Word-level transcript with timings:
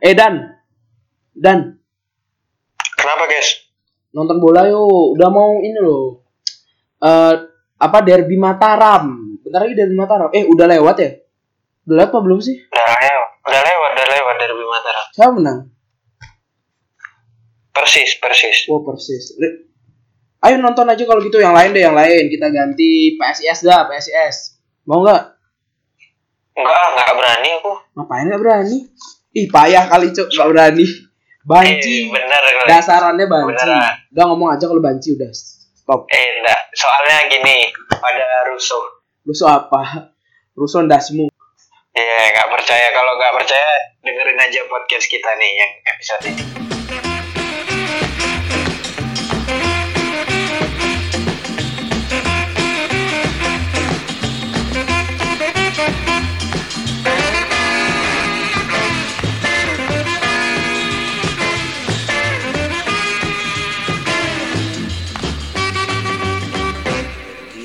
Eh 0.00 0.12
Dan, 0.12 0.34
Dan 1.30 1.76
Kenapa 2.92 3.24
guys? 3.24 3.68
nonton 4.10 4.42
bola 4.42 4.66
yuk. 4.66 5.14
Udah 5.16 5.28
mau 5.30 5.60
ini 5.60 5.78
loh. 5.78 6.26
Eh 6.98 7.34
apa 7.80 7.98
derby 8.02 8.36
Mataram? 8.36 9.38
Bentar 9.40 9.64
lagi 9.64 9.72
derby 9.72 9.96
Mataram. 9.96 10.28
Eh 10.32 10.44
udah 10.44 10.66
lewat 10.68 10.96
ya? 10.98 11.10
Udah 11.88 11.94
lewat 11.96 12.10
apa 12.12 12.18
belum 12.20 12.40
sih? 12.40 12.56
Udah 12.60 12.84
lewat, 12.92 13.28
udah 13.40 13.60
lewat, 13.62 13.90
udah 13.96 14.06
lewat 14.10 14.34
dari 14.36 14.54
Mataram. 14.66 15.04
Siapa 15.14 15.32
menang? 15.32 15.58
Persis, 17.72 18.10
persis. 18.20 18.56
Wah 18.68 18.80
persis. 18.82 19.24
Re- 19.38 19.68
Ayo 20.40 20.56
nonton 20.56 20.88
aja 20.88 21.04
kalau 21.04 21.20
gitu 21.20 21.36
yang 21.36 21.52
lain 21.52 21.72
deh 21.72 21.84
yang 21.84 21.96
lain. 21.96 22.28
Kita 22.28 22.48
ganti 22.48 23.16
PSIS 23.16 23.60
dah 23.60 23.84
PSIS. 23.86 24.56
Mau 24.84 25.04
nggak? 25.04 25.22
Enggak, 26.56 26.84
enggak 26.92 27.10
berani 27.16 27.48
aku. 27.60 27.72
Ngapain 27.96 28.24
nggak 28.26 28.40
berani? 28.40 28.78
Ih 29.30 29.46
payah 29.46 29.86
kali 29.86 30.10
cok 30.10 30.26
nggak 30.26 30.48
berani. 30.50 30.86
Banci. 31.46 32.06
Eh, 32.06 32.10
bener 32.10 32.42
Dasarannya 32.66 33.26
banci. 33.30 33.46
Beneran. 33.54 33.94
Udah 34.10 34.24
ngomong 34.26 34.48
aja 34.52 34.64
kalau 34.66 34.82
banci 34.82 35.14
udah 35.14 35.30
stop. 35.30 36.10
Eh, 36.10 36.26
enggak. 36.42 36.60
Soalnya 36.74 37.30
gini, 37.30 37.70
pada 37.94 38.26
rusuh. 38.50 39.02
Rusuh 39.22 39.48
apa? 39.48 40.12
Rusuh 40.58 40.82
dasmu. 40.90 41.30
Iya, 41.94 42.18
nggak 42.34 42.48
percaya. 42.58 42.86
Kalau 42.90 43.12
nggak 43.14 43.34
percaya, 43.38 43.70
dengerin 44.02 44.38
aja 44.38 44.60
podcast 44.66 45.06
kita 45.06 45.30
nih 45.38 45.50
yang 45.58 45.72
episode 45.94 46.22
ini. 46.26 46.79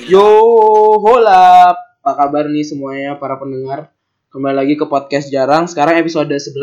Yo, 0.05 0.25
hola. 0.95 1.73
Apa 1.99 2.11
kabar 2.15 2.45
nih 2.45 2.61
semuanya 2.61 3.17
para 3.17 3.35
pendengar? 3.35 3.89
Kembali 4.29 4.55
lagi 4.55 4.73
ke 4.75 4.85
podcast 4.85 5.27
Jarang. 5.27 5.65
Sekarang 5.65 5.97
episode 5.97 6.29
11 6.29 6.53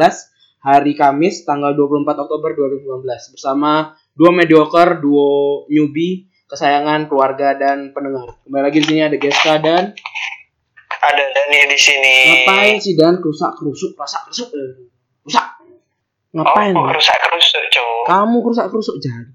hari 0.63 0.95
Kamis 0.95 1.43
tanggal 1.43 1.75
24 1.75 2.07
Oktober 2.21 2.55
2019 2.55 3.03
bersama 3.35 3.71
dua 4.15 4.31
mediocre, 4.31 5.03
duo 5.03 5.67
newbie, 5.67 6.31
kesayangan 6.47 7.07
keluarga 7.07 7.59
dan 7.59 7.91
pendengar. 7.91 8.39
Kembali 8.47 8.63
lagi 8.63 8.79
di 8.79 8.87
sini 8.87 9.01
ada 9.03 9.17
Geska 9.17 9.59
dan 9.59 9.91
Ada 11.03 11.25
Dani 11.29 11.59
di 11.67 11.79
sini. 11.79 12.17
ngapain 12.47 12.79
sih 12.79 12.95
dan 12.95 13.19
kerusak 13.19 13.59
kerusuk, 13.59 13.99
kerusak 13.99 14.23
kerusuk, 14.25 14.49
rusak. 15.27 15.47
Ngapain? 16.31 16.71
Oh, 16.73 16.87
rusak 16.87 17.19
kerusuk. 17.19 17.63
Kamu 18.07 18.39
kerusak 18.39 18.71
kerusuk 18.71 18.97
jadi. 19.03 19.27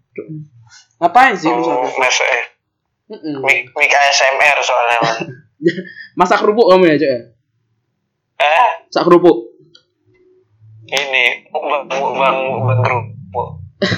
Ngapain 0.97 1.35
sih 1.35 1.51
kerusak 1.51 1.75
Oh, 1.75 1.83
kerusuk? 1.91 1.99
mas, 1.99 2.17
mik, 3.09 3.71
mik 3.71 3.91
ASMR 3.93 4.57
soalnya. 4.59 4.97
Man. 4.99 5.17
Masak 6.19 6.43
kerupuk 6.43 6.67
kamu 6.67 6.85
ya, 6.85 6.95
Cok 6.97 7.09
ya? 7.09 7.19
eh, 8.37 8.69
Masak 8.85 9.03
kerupuk. 9.03 9.37
ini 10.87 11.43
bang 11.51 11.65
bang 11.91 12.37
bang 12.63 12.79
kerupuk. 12.79 13.49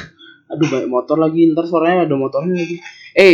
Aduh 0.52 0.66
banyak 0.66 0.90
motor 0.90 1.22
lagi 1.22 1.54
ntar 1.54 1.62
suaranya 1.64 2.10
ada 2.10 2.16
motornya 2.16 2.58
lagi. 2.58 2.82
Eh 3.14 3.34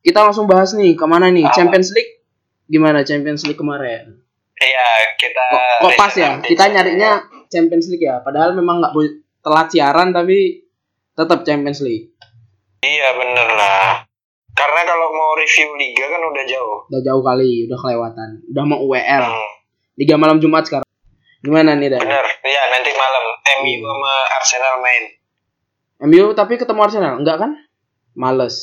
kita 0.00 0.24
langsung 0.24 0.48
bahas 0.48 0.72
nih 0.72 0.96
ke 0.96 1.04
mana 1.04 1.28
nih 1.28 1.44
Apa? 1.44 1.52
Champions 1.52 1.92
League 1.92 2.24
gimana 2.64 3.04
Champions 3.04 3.44
League 3.44 3.60
kemarin? 3.60 4.24
Iya, 4.54 4.86
kita. 5.20 5.44
Kok, 5.50 5.62
kok 5.84 5.92
pas 5.98 6.12
ya? 6.16 6.40
Kita 6.40 6.64
nyarinya 6.70 7.10
Champions 7.50 7.92
League 7.92 8.00
ya. 8.00 8.24
Padahal 8.24 8.56
memang 8.56 8.80
nggak 8.80 8.94
boleh 8.96 9.12
telat 9.44 9.68
siaran 9.68 10.16
tapi 10.16 10.64
tetap 11.12 11.44
Champions 11.44 11.84
League. 11.84 12.16
Iya 12.80 13.08
bener 13.14 13.48
lah. 13.52 14.08
Karena 14.54 14.80
kalau 14.86 15.10
mau 15.10 15.34
review 15.34 15.74
liga 15.74 16.06
kan 16.06 16.22
udah 16.22 16.44
jauh. 16.46 16.78
Udah 16.86 17.02
jauh 17.02 17.22
kali, 17.26 17.66
udah 17.66 17.78
kelewatan. 17.78 18.30
Udah 18.54 18.64
mau 18.64 18.78
UEL. 18.86 19.24
Hmm, 19.26 19.54
Liga 19.98 20.14
malam 20.18 20.38
Jumat 20.38 20.66
sekarang. 20.66 20.86
Gimana 21.44 21.76
nih 21.76 21.92
Dan? 21.92 22.00
bener. 22.00 22.24
Iya 22.40 22.62
nanti 22.72 22.90
malam 22.96 23.24
MU 23.60 23.84
sama 23.84 24.14
Arsenal 24.40 24.74
main. 24.80 25.04
MU 26.08 26.32
tapi 26.32 26.56
ketemu 26.56 26.80
Arsenal 26.80 27.14
enggak 27.20 27.36
kan? 27.36 27.50
Males. 28.14 28.56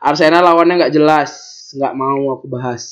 Arsenal 0.00 0.46
lawannya 0.46 0.80
nggak 0.80 0.94
jelas, 0.94 1.30
nggak 1.76 1.92
mau 1.92 2.38
aku 2.38 2.46
bahas. 2.48 2.84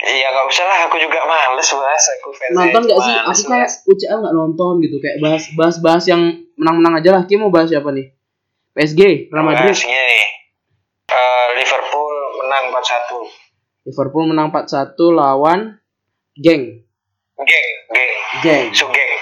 Iya 0.00 0.32
nggak 0.32 0.46
usah 0.48 0.64
lah. 0.64 0.78
Aku 0.88 0.96
juga 0.96 1.20
males 1.28 1.68
bahas. 1.68 2.04
Aku 2.18 2.28
fans 2.32 2.56
nonton 2.56 2.82
nggak 2.88 2.98
sih? 3.04 3.14
Aku 3.20 3.42
kayak 3.52 3.68
UCL 3.84 4.18
nggak 4.24 4.34
nonton 4.34 4.72
gitu, 4.80 4.96
kayak 4.96 5.16
bahas 5.20 5.44
bahas 5.54 5.76
bahas 5.78 6.04
yang 6.08 6.42
menang-menang 6.56 7.04
aja 7.04 7.10
lah. 7.20 7.22
Kim 7.28 7.44
mau 7.44 7.52
bahas 7.52 7.68
siapa 7.68 7.92
nih? 7.92 8.16
PSG, 8.72 9.28
Real 9.28 9.44
Madrid, 9.44 9.76
nih. 9.76 10.39
Liverpool 11.60 12.14
menang 12.40 12.64
4-1. 12.72 13.86
Liverpool 13.86 14.24
menang 14.26 14.48
4-1 14.48 14.96
lawan 15.12 15.60
geng, 16.36 16.84
Geng, 17.36 17.68
geng. 17.88 18.12
geng, 18.40 18.66
Sugeng. 18.72 19.12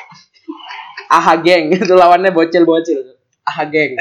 aha 1.09 1.34
geng 1.38 1.71
itu 1.75 1.94
lawannya 1.94 2.31
bocil-bocil, 2.31 3.00
aha 3.43 3.65
geng, 3.66 3.99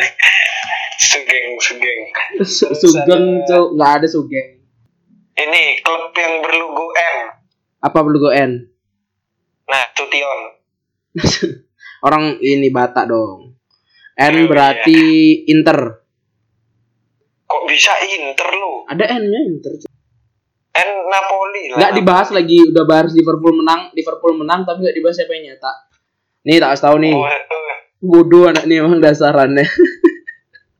Sugeng, 0.98 1.48
Sugeng. 1.58 2.00
Su- 2.42 2.74
sugeng 2.74 3.42
tuh 3.46 3.74
nggak 3.74 3.92
ada 4.02 4.08
sugeng. 4.08 4.58
Ini 5.38 5.86
klub 5.86 6.14
yang 6.18 6.42
berlogo 6.42 6.90
M. 6.94 7.18
Apa 7.78 8.02
perlu 8.02 8.18
go 8.18 8.34
N? 8.34 8.58
Nah, 9.69 9.86
Tution. 9.94 10.40
Orang 12.06 12.42
ini 12.42 12.74
Batak 12.74 13.06
dong. 13.06 13.54
N 14.18 14.34
Iya, 14.34 14.50
berarti 14.50 15.00
Inter. 15.46 16.02
Bisa 17.68 17.92
Inter 18.02 18.50
lu? 18.56 18.88
Ada 18.88 19.06
N-nya 19.20 19.40
Inter. 19.46 19.74
N 20.74 20.90
Napoli 21.06 21.64
lah. 21.74 21.78
Nggak 21.78 21.92
dibahas 21.94 22.30
lagi, 22.32 22.58
udah 22.64 22.84
bahas 22.86 23.12
Liverpool 23.12 23.54
menang, 23.56 23.90
Liverpool 23.92 24.34
menang 24.36 24.64
tapi 24.64 24.86
nggak 24.86 24.96
dibahas 24.96 25.16
siapa 25.18 25.34
yang 25.34 25.52
nyetak. 25.52 25.76
Nih 26.44 26.58
tak 26.58 26.70
kasih 26.74 26.84
tahu 26.86 26.98
nih. 27.02 27.14
Oh, 27.14 27.28
Bodoh 27.98 28.46
anak 28.46 28.70
nih 28.70 28.78
emang 28.80 29.02
dasarannya. 29.02 29.66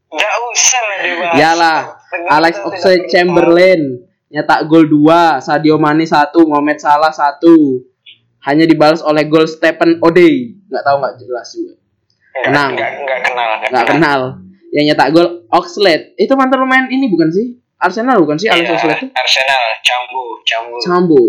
Nggak 0.08 0.34
usah 0.48 0.82
lah 0.82 0.98
dibahas. 1.02 1.34
Yalah, 1.36 1.80
Alex 2.30 2.54
Oxlade 2.62 3.06
Chamberlain 3.10 3.82
nyetak 4.28 4.68
gol 4.68 4.86
2, 4.86 5.42
Sadio 5.42 5.76
Mane 5.76 6.06
1, 6.06 6.14
Mohamed 6.46 6.78
Salah 6.78 7.12
1. 7.12 7.42
Hanya 8.46 8.64
dibalas 8.64 9.02
oleh 9.02 9.28
gol 9.28 9.44
Stephen 9.44 10.00
Odey. 10.00 10.56
Nggak 10.70 10.84
tahu 10.84 10.96
nggak 11.02 11.16
jelas 11.20 11.48
juga. 11.52 11.74
tahu. 11.74 11.82
Nggak- 12.38 12.46
Kenang. 12.46 12.70
Nggak, 12.72 12.92
nggak 13.02 13.20
kenal. 13.26 13.50
Nggak 13.66 13.86
kenal. 13.90 14.22
Yang 14.78 14.94
nyetak 14.94 15.10
gol 15.10 15.28
Oxlade. 15.50 16.14
Itu 16.14 16.38
mantan 16.38 16.62
pemain 16.62 16.86
ini 16.86 17.10
bukan 17.10 17.34
sih? 17.34 17.58
Arsenal 17.78 18.22
bukan 18.22 18.38
sih 18.38 18.46
Alex 18.46 18.62
Iya, 18.64 18.74
Oxlade 18.78 18.98
itu? 19.00 19.08
Arsenal, 19.12 19.64
Cambu, 19.82 20.24
Cambu. 20.46 20.78
Sambo. 20.80 21.22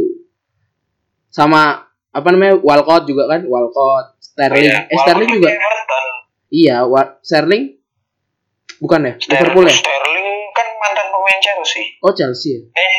Sama 1.28 1.62
apa 2.08 2.28
namanya? 2.28 2.56
Walcott 2.58 3.04
juga 3.04 3.28
kan? 3.28 3.44
Walcott, 3.44 4.16
Sterling. 4.18 4.64
Iya, 4.64 4.78
Eh 4.84 4.96
Sterling 4.98 5.30
juga. 5.30 5.48
Everton. 5.48 6.04
Iya, 6.48 6.76
Wa- 6.84 7.16
Sterling 7.20 7.64
bukan 8.78 9.00
ya? 9.02 9.12
Liverpool 9.18 9.64
ya? 9.64 9.74
Sterling 9.74 10.28
kan 10.50 10.66
mantan 10.78 11.06
pemain 11.08 11.38
Chelsea. 11.38 11.84
Oh 12.00 12.12
Chelsea 12.12 12.50
ya? 12.50 12.60
Eh, 12.70 12.96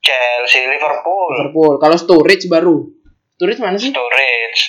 Chelsea, 0.00 0.64
Liverpool. 0.64 1.32
Liverpool. 1.34 1.74
Kalau 1.76 1.96
Sturridge 1.96 2.46
baru. 2.46 2.88
Sturridge 3.34 3.60
mana 3.60 3.76
sih? 3.76 3.92
Sturridge. 3.92 4.60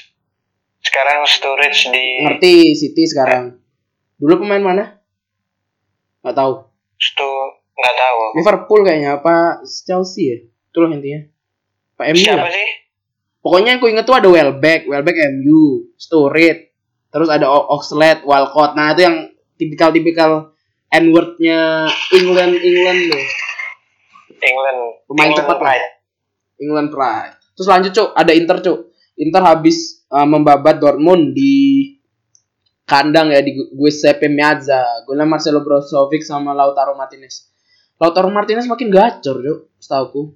Sekarang 0.81 1.23
Sturridge 1.23 1.91
di 1.91 2.05
Ngerti 2.23 2.55
City 2.73 3.03
sekarang. 3.05 3.59
Dulu 4.15 4.39
pemain 4.39 4.63
mana? 4.63 4.83
Nggak 6.21 6.35
tahu. 6.37 6.53
Stu 7.01 7.29
nggak 7.77 7.95
tahu. 7.97 8.19
Liverpool 8.37 8.81
kayaknya 8.85 9.09
apa 9.17 9.65
Chelsea 9.65 10.23
ya? 10.29 10.37
Itulah 10.69 10.89
intinya. 10.93 11.21
Pak 11.97 12.05
MU 12.13 12.21
Siapa 12.21 12.47
lah. 12.47 12.53
sih? 12.53 12.69
Pokoknya 13.41 13.69
yang 13.73 13.79
aku 13.81 13.87
inget 13.89 14.05
tuh 14.05 14.13
ada 14.13 14.29
Welbeck, 14.29 14.85
Welbeck 14.85 15.17
MU, 15.41 15.89
Sturridge, 15.97 16.77
terus 17.09 17.25
ada 17.25 17.49
Oxlade, 17.49 18.21
Walcott. 18.21 18.77
Nah 18.77 18.93
itu 18.93 19.01
yang 19.01 19.33
tipikal-tipikal 19.57 20.53
N-wordnya 20.93 21.89
England 22.13 22.53
England 22.61 22.99
tuh. 23.09 23.23
England. 24.41 24.79
Pemain 25.09 25.29
England 25.29 25.37
cepat 25.41 25.57
lah. 25.57 25.73
England 26.61 26.89
Pride. 26.93 27.33
Terus 27.57 27.67
lanjut 27.67 27.91
cuk, 27.93 28.09
ada 28.13 28.31
Inter 28.33 28.57
cuk. 28.61 28.79
Inter 29.17 29.41
habis 29.41 30.05
uh, 30.09 30.25
membabat 30.25 30.77
Dortmund 30.77 31.33
di 31.33 31.53
kandang 32.91 33.31
ya 33.31 33.39
di 33.39 33.55
Giuseppe 33.71 34.27
Meazza. 34.27 35.07
Golnya 35.07 35.23
Marcelo 35.23 35.63
Brozovic 35.63 36.19
sama 36.21 36.51
Lautaro 36.51 36.91
Martinez. 36.91 37.47
Lautaro 37.95 38.27
Martinez 38.27 38.67
makin 38.67 38.91
gacor 38.91 39.39
cuk, 39.39 39.59
setauku. 39.79 40.35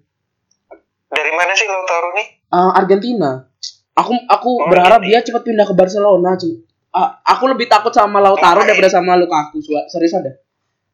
Dari 1.05 1.31
mana 1.31 1.51
sih 1.51 1.67
Lautaro 1.67 2.15
nih? 2.15 2.27
Uh, 2.47 2.71
Argentina. 2.73 3.43
Aku 3.93 4.11
aku 4.25 4.49
Oh, 4.55 4.67
berharap 4.67 4.99
ini. 5.01 5.11
dia 5.11 5.19
cepat 5.21 5.43
pindah 5.43 5.63
ke 5.63 5.73
Barcelona 5.73 6.35
cuk. 6.35 6.63
Ah, 6.89 7.19
aku 7.21 7.51
lebih 7.51 7.67
takut 7.67 7.91
sama 7.91 8.17
Lautaro 8.17 8.63
Ngapain? 8.63 8.71
daripada 8.71 8.89
sama 8.89 9.13
Lukaku. 9.13 9.59
Serius 9.85 10.15
ada. 10.15 10.39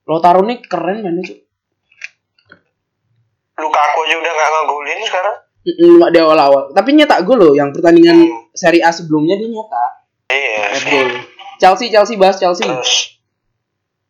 Lautaro 0.04 0.42
nih 0.42 0.58
keren 0.62 1.02
mainnya 1.02 1.22
cuk. 1.22 1.38
Lukaku 3.54 4.00
aja 4.02 4.16
udah 4.18 4.32
nggak 4.32 4.50
ngegolin 4.50 5.00
sekarang. 5.06 5.36
Mm, 5.62 6.02
di 6.10 6.18
awal-awal. 6.18 6.64
Tapi 6.74 6.90
nyetak 6.92 7.22
gol 7.22 7.38
loh 7.38 7.54
yang 7.54 7.70
pertandingan 7.70 8.18
Hmm. 8.18 8.50
Serie 8.52 8.82
A 8.82 8.90
sebelumnya 8.90 9.38
dia 9.38 9.46
nyetak. 9.46 9.92
Iya. 10.28 10.66
Gol. 10.82 11.10
Chelsea 11.62 11.94
Chelsea 11.94 12.18
bahas 12.18 12.42
Chelsea. 12.42 12.66
Terus 12.66 13.22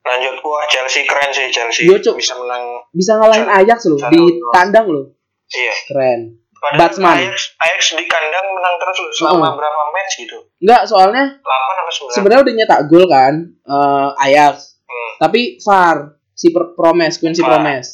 lanjut 0.02 0.36
wah 0.42 0.64
Chelsea 0.66 1.04
keren 1.04 1.30
sih 1.30 1.52
Chelsea 1.52 1.84
Yo, 1.86 2.00
Cuk. 2.00 2.16
bisa 2.18 2.34
menang. 2.34 2.88
Bisa 2.90 3.20
ngalahin 3.20 3.46
Ajax 3.46 3.86
loh 3.86 4.00
di 4.08 4.22
kandang 4.50 4.88
loh. 4.88 5.06
Iya. 5.52 5.74
Keren. 5.86 6.20
Padahal 6.56 6.78
Batsman. 6.80 7.18
Ajax, 7.20 7.58
Ajax 7.58 7.82
di 7.98 8.06
kandang 8.06 8.46
menang 8.50 8.76
terus 8.78 8.98
loh 8.98 9.12
selama 9.12 9.54
berapa 9.54 9.82
match 9.92 10.14
gitu? 10.18 10.38
Enggak, 10.58 10.82
soalnya 10.86 11.24
8 11.36 11.44
apa 11.44 11.92
9? 11.92 12.16
sebenarnya 12.16 12.42
udah 12.42 12.54
nyetak 12.56 12.82
gol 12.88 13.06
kan 13.06 13.34
eh, 13.52 14.26
Ajax. 14.26 14.80
Hmm. 14.86 15.12
Tapi 15.20 15.42
VAR 15.60 15.98
si 16.32 16.50
Pro- 16.50 16.74
Promes, 16.74 17.14
Quincy 17.18 17.42
VAR. 17.42 17.60
Promes. 17.60 17.88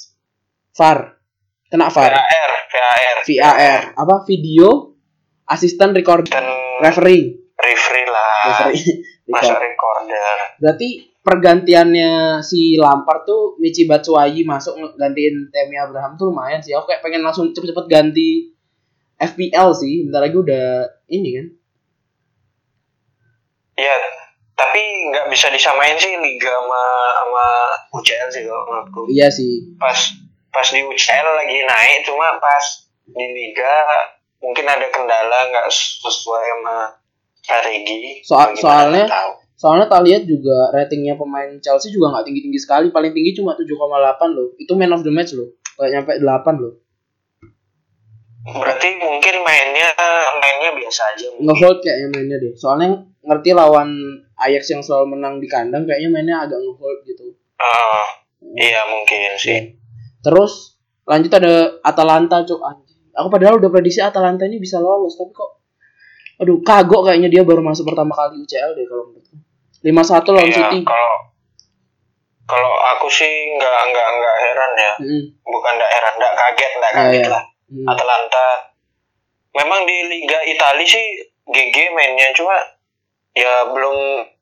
VAR. 0.76 1.00
Kena 1.68 1.88
VAR. 1.90 2.12
VAR, 2.16 2.52
VAR. 2.72 3.18
VAR. 3.26 3.82
Apa? 3.96 4.16
Video 4.24 4.96
Assistant 5.44 5.92
Record 5.92 6.28
Dan 6.28 6.44
Referee. 6.80 7.36
referee 7.58 8.06
lah. 8.06 8.40
Referee. 8.64 8.84
Masa 9.28 9.60
Record. 9.60 10.08
recorder. 10.08 10.38
Berarti 10.64 10.90
pergantiannya 11.20 12.40
si 12.40 12.80
Lampard 12.80 13.28
tuh 13.28 13.60
Michi 13.60 13.84
Batshuayi 13.84 14.48
masuk 14.48 14.80
gantiin 14.96 15.52
Temi 15.52 15.76
Abraham 15.76 16.16
tuh 16.16 16.32
lumayan 16.32 16.64
sih. 16.64 16.72
Aku 16.72 16.88
kayak 16.88 17.04
pengen 17.04 17.28
langsung 17.28 17.52
cepet-cepet 17.52 17.86
ganti 17.92 18.56
FPL 19.20 19.76
sih. 19.76 20.08
Bentar 20.08 20.24
lagi 20.24 20.38
udah 20.40 20.88
ini 21.12 21.30
kan. 21.36 21.48
Iya, 23.78 23.96
tapi 24.58 24.82
nggak 25.14 25.30
bisa 25.30 25.54
disamain 25.54 25.94
sih 26.00 26.18
liga 26.18 26.50
sama 26.50 26.82
sama 27.22 27.46
UCL 27.94 28.30
sih 28.34 28.42
kalau 28.48 28.64
menurutku. 28.66 29.02
Iya 29.12 29.28
sih. 29.30 29.78
Pas 29.78 30.00
pas 30.50 30.68
di 30.72 30.82
UCL 30.82 31.28
lagi 31.38 31.62
naik, 31.62 32.08
cuma 32.08 32.42
pas 32.42 32.66
di 33.06 33.26
liga 33.36 33.74
mungkin 34.42 34.66
ada 34.66 34.88
kendala 34.90 35.52
nggak 35.54 35.68
sesuai 35.70 36.46
sama 36.58 36.98
strategi. 37.48 38.20
Soal- 38.28 38.60
soalnya-. 38.60 39.08
Soalnya 39.58 39.90
tak 39.90 40.06
lihat 40.06 40.30
juga 40.30 40.70
ratingnya 40.70 41.18
pemain 41.18 41.50
Chelsea 41.58 41.90
juga 41.90 42.14
nggak 42.14 42.30
tinggi-tinggi 42.30 42.62
sekali. 42.62 42.94
Paling 42.94 43.10
tinggi 43.10 43.34
cuma 43.42 43.58
7,8 43.58 44.38
loh. 44.38 44.54
Itu 44.62 44.78
man 44.78 44.94
of 44.94 45.02
the 45.02 45.10
match 45.10 45.34
loh. 45.34 45.50
Kayak 45.82 46.06
nyampe 46.06 46.12
8 46.22 46.62
loh. 46.62 46.74
Berarti 48.48 48.88
mungkin 49.02 49.36
mainnya 49.42 49.90
mainnya 50.38 50.72
biasa 50.78 51.02
aja. 51.18 51.28
Ngehold 51.42 51.82
kayaknya 51.82 52.08
mainnya 52.14 52.38
deh. 52.38 52.54
Soalnya 52.54 53.02
ngerti 53.26 53.58
lawan 53.58 53.98
Ajax 54.38 54.70
yang 54.70 54.86
selalu 54.86 55.18
menang 55.18 55.42
di 55.42 55.50
kandang 55.50 55.90
kayaknya 55.90 56.10
mainnya 56.14 56.46
agak 56.46 56.62
ngehold 56.62 57.02
gitu. 57.10 57.34
Ah, 57.58 58.06
iya 58.54 58.86
mungkin 58.86 59.34
sih. 59.42 59.74
Terus 60.22 60.78
lanjut 61.10 61.34
ada 61.34 61.82
Atalanta 61.82 62.46
anjing. 62.46 62.62
Aku 63.18 63.34
padahal 63.34 63.58
udah 63.58 63.74
prediksi 63.74 64.06
Atalanta 64.06 64.46
ini 64.46 64.62
bisa 64.62 64.78
lolos 64.78 65.18
tapi 65.18 65.34
kok 65.34 65.57
aduh 66.38 66.58
kagok 66.62 67.02
kayaknya 67.04 67.30
dia 67.30 67.42
baru 67.42 67.60
masuk 67.60 67.86
pertama 67.86 68.14
kali 68.14 68.38
UCL 68.40 68.72
deh 68.74 68.86
kalau 68.86 69.04
menurutku. 69.08 69.36
5-1 69.82 69.90
lawan 70.28 70.46
Iya, 70.46 70.56
City. 70.56 70.80
kalau 70.84 71.14
kalau 72.44 72.72
aku 72.96 73.08
sih 73.08 73.28
nggak 73.54 73.80
nggak 73.88 74.08
nggak 74.14 74.36
heran 74.40 74.72
ya. 74.74 74.94
Mm, 75.00 75.24
Bukan 75.44 75.72
nggak 75.74 75.92
heran, 75.92 76.14
nggak 76.16 76.34
kaget, 76.34 76.72
nggak 76.74 76.92
Ah, 76.92 76.98
kaget 77.04 77.22
iya. 77.22 77.30
lah. 77.30 77.44
mm. 77.68 77.86
Atalanta 77.86 78.48
memang 79.54 79.82
di 79.84 79.98
Liga 80.08 80.40
Italia 80.44 80.86
sih 80.86 81.06
GG 81.44 81.76
mainnya 81.92 82.30
cuma 82.32 82.54
ya 83.34 83.66
belum 83.68 83.98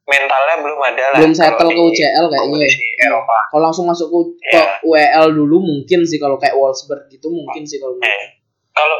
mentalnya 0.05 0.55
belum 0.59 0.79
ada 0.83 1.03
lah 1.09 1.17
Belum 1.17 1.33
settle 1.33 1.65
ke 1.65 1.81
UCL 1.81 2.25
kayaknya. 2.27 2.67
Eropa 3.01 3.37
Kalau 3.49 3.63
langsung 3.63 3.85
masuk 3.85 4.07
ke, 4.07 4.19
ke 4.45 4.59
Iya. 4.59 4.63
UEL 4.83 5.25
dulu 5.33 5.57
mungkin 5.57 6.03
sih 6.03 6.15
kalau 6.15 6.35
kayak 6.35 6.53
Wolfsburg 6.53 7.07
gitu 7.07 7.27
mungkin 7.27 7.63
sih 7.63 7.79
kalau. 7.79 7.97
Eh, 7.97 8.21
kalau 8.69 8.97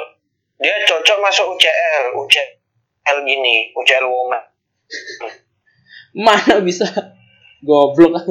dia 0.57 0.73
cocok 0.81 1.17
masuk 1.19 1.45
UCL 1.51 2.15
UCL 2.15 2.47
gini 3.25 3.71
UCL 3.77 4.05
Women 4.09 4.43
Mana 6.15 6.63
bisa? 6.63 6.87
Goblok. 7.59 8.23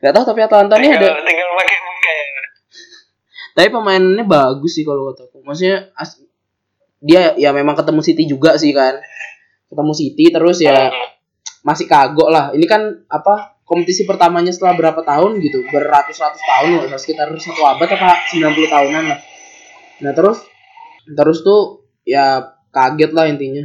Gak 0.00 0.12
tahu 0.14 0.24
tapi 0.24 0.40
Atalanta 0.46 0.78
ini 0.78 0.94
ada. 0.94 1.18
Tinggal, 1.20 1.48
pakai 1.58 1.78
pakai 1.82 2.18
tapi 3.50 3.66
pemainnya 3.74 4.22
bagus 4.22 4.78
sih 4.78 4.86
kalau 4.86 5.10
kataku. 5.10 5.42
Maksudnya 5.42 5.90
as- 5.98 6.22
dia 7.02 7.34
ya 7.34 7.50
memang 7.50 7.74
ketemu 7.74 8.00
City 8.00 8.24
juga 8.30 8.54
sih 8.54 8.70
kan. 8.70 9.02
Ketemu 9.66 9.92
City 9.92 10.24
terus 10.30 10.62
ya 10.62 10.88
masih 11.66 11.90
kagok 11.90 12.30
lah. 12.30 12.54
Ini 12.54 12.64
kan 12.70 13.04
apa 13.10 13.58
kompetisi 13.66 14.06
pertamanya 14.06 14.54
setelah 14.54 14.78
berapa 14.78 15.02
tahun 15.02 15.42
gitu? 15.42 15.66
Beratus-ratus 15.66 16.42
tahun 16.46 16.68
loh 16.78 16.94
sekitar 16.94 17.26
satu 17.36 17.62
abad 17.66 17.90
apa 17.90 18.22
90 18.30 18.70
tahunan 18.70 19.04
lah. 19.12 19.18
Nah 20.06 20.12
terus 20.14 20.46
terus 21.10 21.42
tuh 21.42 21.90
ya 22.06 22.54
kaget 22.70 23.10
lah 23.12 23.26
intinya. 23.26 23.64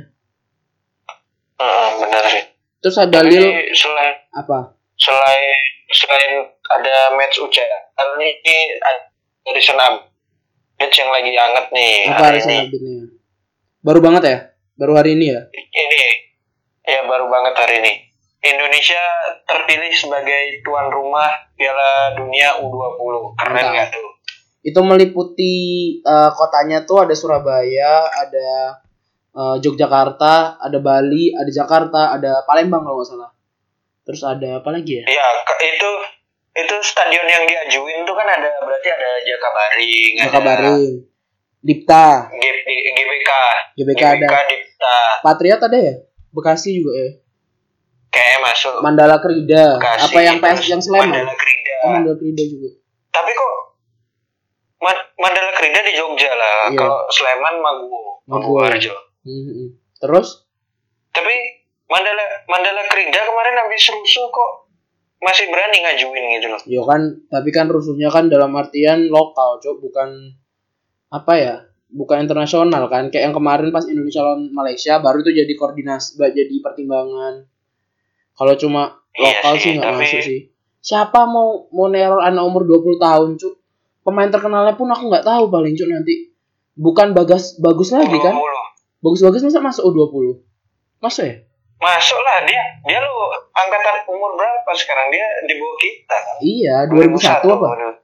Heeh, 1.62 1.90
benar. 2.02 2.24
Sih 2.30 2.46
terus 2.86 3.02
ada 3.02 3.25
Tapi 3.25 3.34
Lil 3.34 3.74
selain 3.74 4.13
apa? 4.30 4.78
selain 4.94 5.57
selain 5.90 6.46
ada 6.69 7.18
match 7.18 7.42
UCL 7.42 7.81
ini 8.22 8.54
ada 8.78 9.10
recent 9.50 9.81
update 9.81 10.94
yang 10.94 11.10
lagi 11.10 11.34
hangat 11.34 11.66
nih 11.74 12.13
apa 12.13 12.24
hari 12.30 12.40
ini. 12.46 13.10
Baru 13.81 14.06
banget 14.06 14.24
ya? 14.30 14.38
Baru 14.78 14.94
hari 14.94 15.18
ini 15.18 15.34
ya? 15.34 15.42
Ini. 15.50 16.04
Ya 16.86 17.01
baru 17.10 17.25
banget 17.25 17.58
hari 17.58 17.75
ini. 17.81 17.94
Indonesia 18.46 19.01
terpilih 19.50 19.90
sebagai 19.98 20.62
tuan 20.62 20.94
rumah 20.94 21.34
Piala 21.58 22.13
Dunia 22.13 22.62
U20 22.62 23.34
keren 23.34 23.66
nggak 23.74 23.90
tuh? 23.98 24.10
Itu 24.62 24.80
meliputi 24.86 25.56
eh, 26.06 26.30
kotanya 26.38 26.86
tuh 26.86 27.10
ada 27.10 27.18
Surabaya, 27.18 28.06
ada 28.13 28.78
eh, 29.36 29.58
Yogyakarta, 29.60 30.34
ada 30.58 30.80
Bali, 30.80 31.30
ada 31.30 31.48
Jakarta, 31.48 32.12
ada 32.12 32.42
Palembang 32.42 32.82
kalau 32.82 32.98
nggak 32.98 33.10
salah. 33.10 33.32
Terus 34.02 34.22
ada 34.22 34.60
apa 34.60 34.70
lagi 34.70 34.96
ya? 34.96 35.04
ya 35.04 35.26
ke- 35.44 35.60
itu 35.62 35.92
itu 36.56 36.76
stadion 36.80 37.26
yang 37.26 37.44
diajuin 37.44 38.02
tuh 38.02 38.14
kan 38.14 38.28
ada 38.30 38.48
berarti 38.58 38.88
ada 38.88 39.10
Jakabaring 39.20 40.14
ada 40.16 40.26
Jakabaring, 40.26 40.92
Dipta, 41.60 42.30
G- 42.32 42.64
GBK 42.94 43.30
GBK 43.76 44.04
ada, 44.06 44.28
Dipta 44.46 44.98
Patriot 45.20 45.60
ada 45.60 45.76
ya? 45.76 45.94
Bekasi 46.30 46.70
juga 46.76 46.92
ya. 46.94 47.10
kayak 48.08 48.40
masuk 48.42 48.80
Mandala 48.80 49.18
Krida, 49.18 49.76
Bekasi, 49.76 50.04
apa 50.06 50.20
yang 50.22 50.38
PS 50.38 50.62
yang 50.66 50.80
Sleman? 50.80 51.12
Mandala 51.12 51.34
Krida 51.34 51.76
Oh, 51.82 51.92
Mandala 51.92 52.16
Krida 52.16 52.44
juga. 52.46 52.70
tapi 53.10 53.32
kok 53.32 53.54
Ma- 54.78 55.08
Mandala 55.18 55.52
Krida 55.52 55.80
di 55.82 55.94
Jogja 55.94 56.32
lah 56.32 56.70
Iya. 56.70 56.78
kalau 56.78 57.00
Sleman 57.10 57.56
Maguwo 57.58 58.22
Maguwo. 58.24 58.64
Maguwarjo 58.64 58.96
Hmm, 59.25 59.42
hmm. 59.42 59.68
Terus 59.98 60.45
tapi 61.10 61.33
Mandala 61.86 62.25
Mandala 62.46 62.84
Krida 62.86 63.22
kemarin 63.24 63.55
habis 63.58 63.84
rusuh 63.88 64.27
kok 64.29 64.51
masih 65.17 65.48
berani 65.48 65.79
ngajuin 65.82 66.24
gitu 66.38 66.48
loh 66.51 66.62
Ya 66.65 66.82
kan, 66.84 67.01
tapi 67.27 67.50
kan 67.50 67.65
rusuhnya 67.65 68.12
kan 68.12 68.27
dalam 68.27 68.53
artian 68.53 69.10
lokal, 69.10 69.58
cok, 69.58 69.82
bukan 69.82 70.10
apa 71.10 71.34
ya? 71.36 71.55
Bukan 71.88 72.22
internasional 72.22 72.86
kan? 72.86 73.08
Kayak 73.08 73.32
yang 73.32 73.36
kemarin 73.36 73.72
pas 73.72 73.88
Indonesia 73.88 74.22
lawan 74.22 74.51
Malaysia 74.51 75.00
baru 75.00 75.24
itu 75.24 75.32
jadi 75.32 75.53
koordinasi, 75.55 76.20
jadi 76.20 76.55
pertimbangan. 76.60 77.48
Kalau 78.36 78.53
cuma 78.60 79.00
Iya 79.15 79.39
lokal 79.39 79.53
sih, 79.55 79.62
sih 79.63 79.72
nggak 79.79 79.89
tapi- 79.89 80.03
masuk 80.03 80.22
sih. 80.22 80.39
Siapa 80.84 81.25
mau 81.25 81.65
mau 81.72 81.88
neror 81.88 82.22
anak 82.22 82.44
umur 82.44 82.62
20 82.62 83.00
tahun, 83.00 83.29
cuk? 83.39 83.53
Pemain 84.03 84.29
terkenalnya 84.29 84.75
pun 84.75 84.86
aku 84.86 85.10
nggak 85.10 85.25
tahu 85.25 85.50
paling 85.50 85.74
cuk 85.74 85.88
nanti. 85.88 86.29
Bukan 86.75 87.15
bagas 87.15 87.55
bagus 87.58 87.89
lagi 87.89 88.20
kan? 88.20 88.36
20. 88.36 88.55
Bagus-bagus 89.06 89.46
masa 89.46 89.62
masuk 89.62 89.94
U20? 89.94 90.42
Masuk 90.98 91.24
ya? 91.30 91.46
masuk 91.76 92.20
lah 92.24 92.48
dia 92.48 92.64
dia 92.88 92.98
lo 93.04 93.30
angkatan 93.52 94.08
umur 94.08 94.34
berapa 94.40 94.72
sekarang 94.74 95.12
dia 95.12 95.28
di 95.44 95.54
bawah 95.60 95.78
kita 95.78 96.16
kan 96.16 96.36
Iya, 96.40 96.76
2001 96.88 97.46
apa? 97.52 97.68
waduh. 97.68 97.96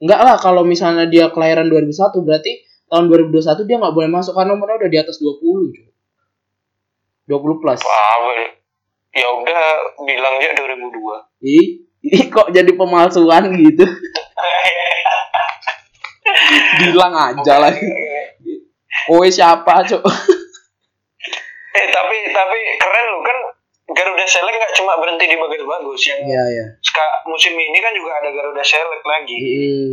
Enggak 0.00 0.20
lah 0.26 0.36
kalau 0.40 0.62
misalnya 0.66 1.06
dia 1.06 1.30
kelahiran 1.30 1.70
2001 1.70 2.26
berarti 2.26 2.52
tahun 2.90 3.06
2021 3.08 3.68
dia 3.68 3.76
nggak 3.78 3.94
boleh 3.94 4.10
masuk 4.10 4.34
karena 4.34 4.52
umurnya 4.58 4.76
udah 4.82 4.90
di 4.90 4.98
atas 4.98 5.22
20 5.22 5.38
cuy. 5.38 5.86
20 7.30 7.62
plus. 7.62 7.80
Wah, 7.86 8.16
ya 9.14 9.28
udah 9.38 9.62
bilang 10.02 10.34
dia 10.42 10.50
2002 10.54 11.46
Ih, 11.46 11.86
ih 12.02 12.24
kok 12.26 12.50
jadi 12.50 12.74
pemalsuan 12.74 13.54
gitu. 13.54 13.86
Bilang 16.80 17.14
aja 17.14 17.54
lagi. 17.62 17.86
Kowe 19.06 19.28
siapa, 19.28 19.80
Cuk? 19.86 20.02
eh 21.70 21.86
tapi 21.88 22.16
tapi 22.28 22.58
keren 22.76 23.06
loh 23.08 23.22
kan 23.22 23.38
Garuda 23.90 24.26
Select 24.26 24.54
nggak 24.54 24.74
cuma 24.74 24.98
berhenti 24.98 25.26
di 25.26 25.34
bagus-bagus 25.34 26.00
yang 26.06 26.20
Iya, 26.22 26.42
iya. 26.46 26.66
ska- 26.78 27.22
musim 27.26 27.54
ini 27.54 27.78
kan 27.78 27.94
juga 27.94 28.18
ada 28.18 28.30
Garuda 28.30 28.62
Select 28.62 29.04
lagi 29.04 29.36
Mm. 29.38 29.92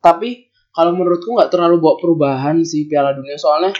Tapi 0.00 0.46
kalau 0.70 0.92
menurutku 0.92 1.32
nggak 1.32 1.48
terlalu 1.48 1.80
bawa 1.80 1.96
perubahan 1.96 2.60
sih 2.62 2.84
Piala 2.86 3.12
Dunia 3.12 3.36
soalnya 3.36 3.72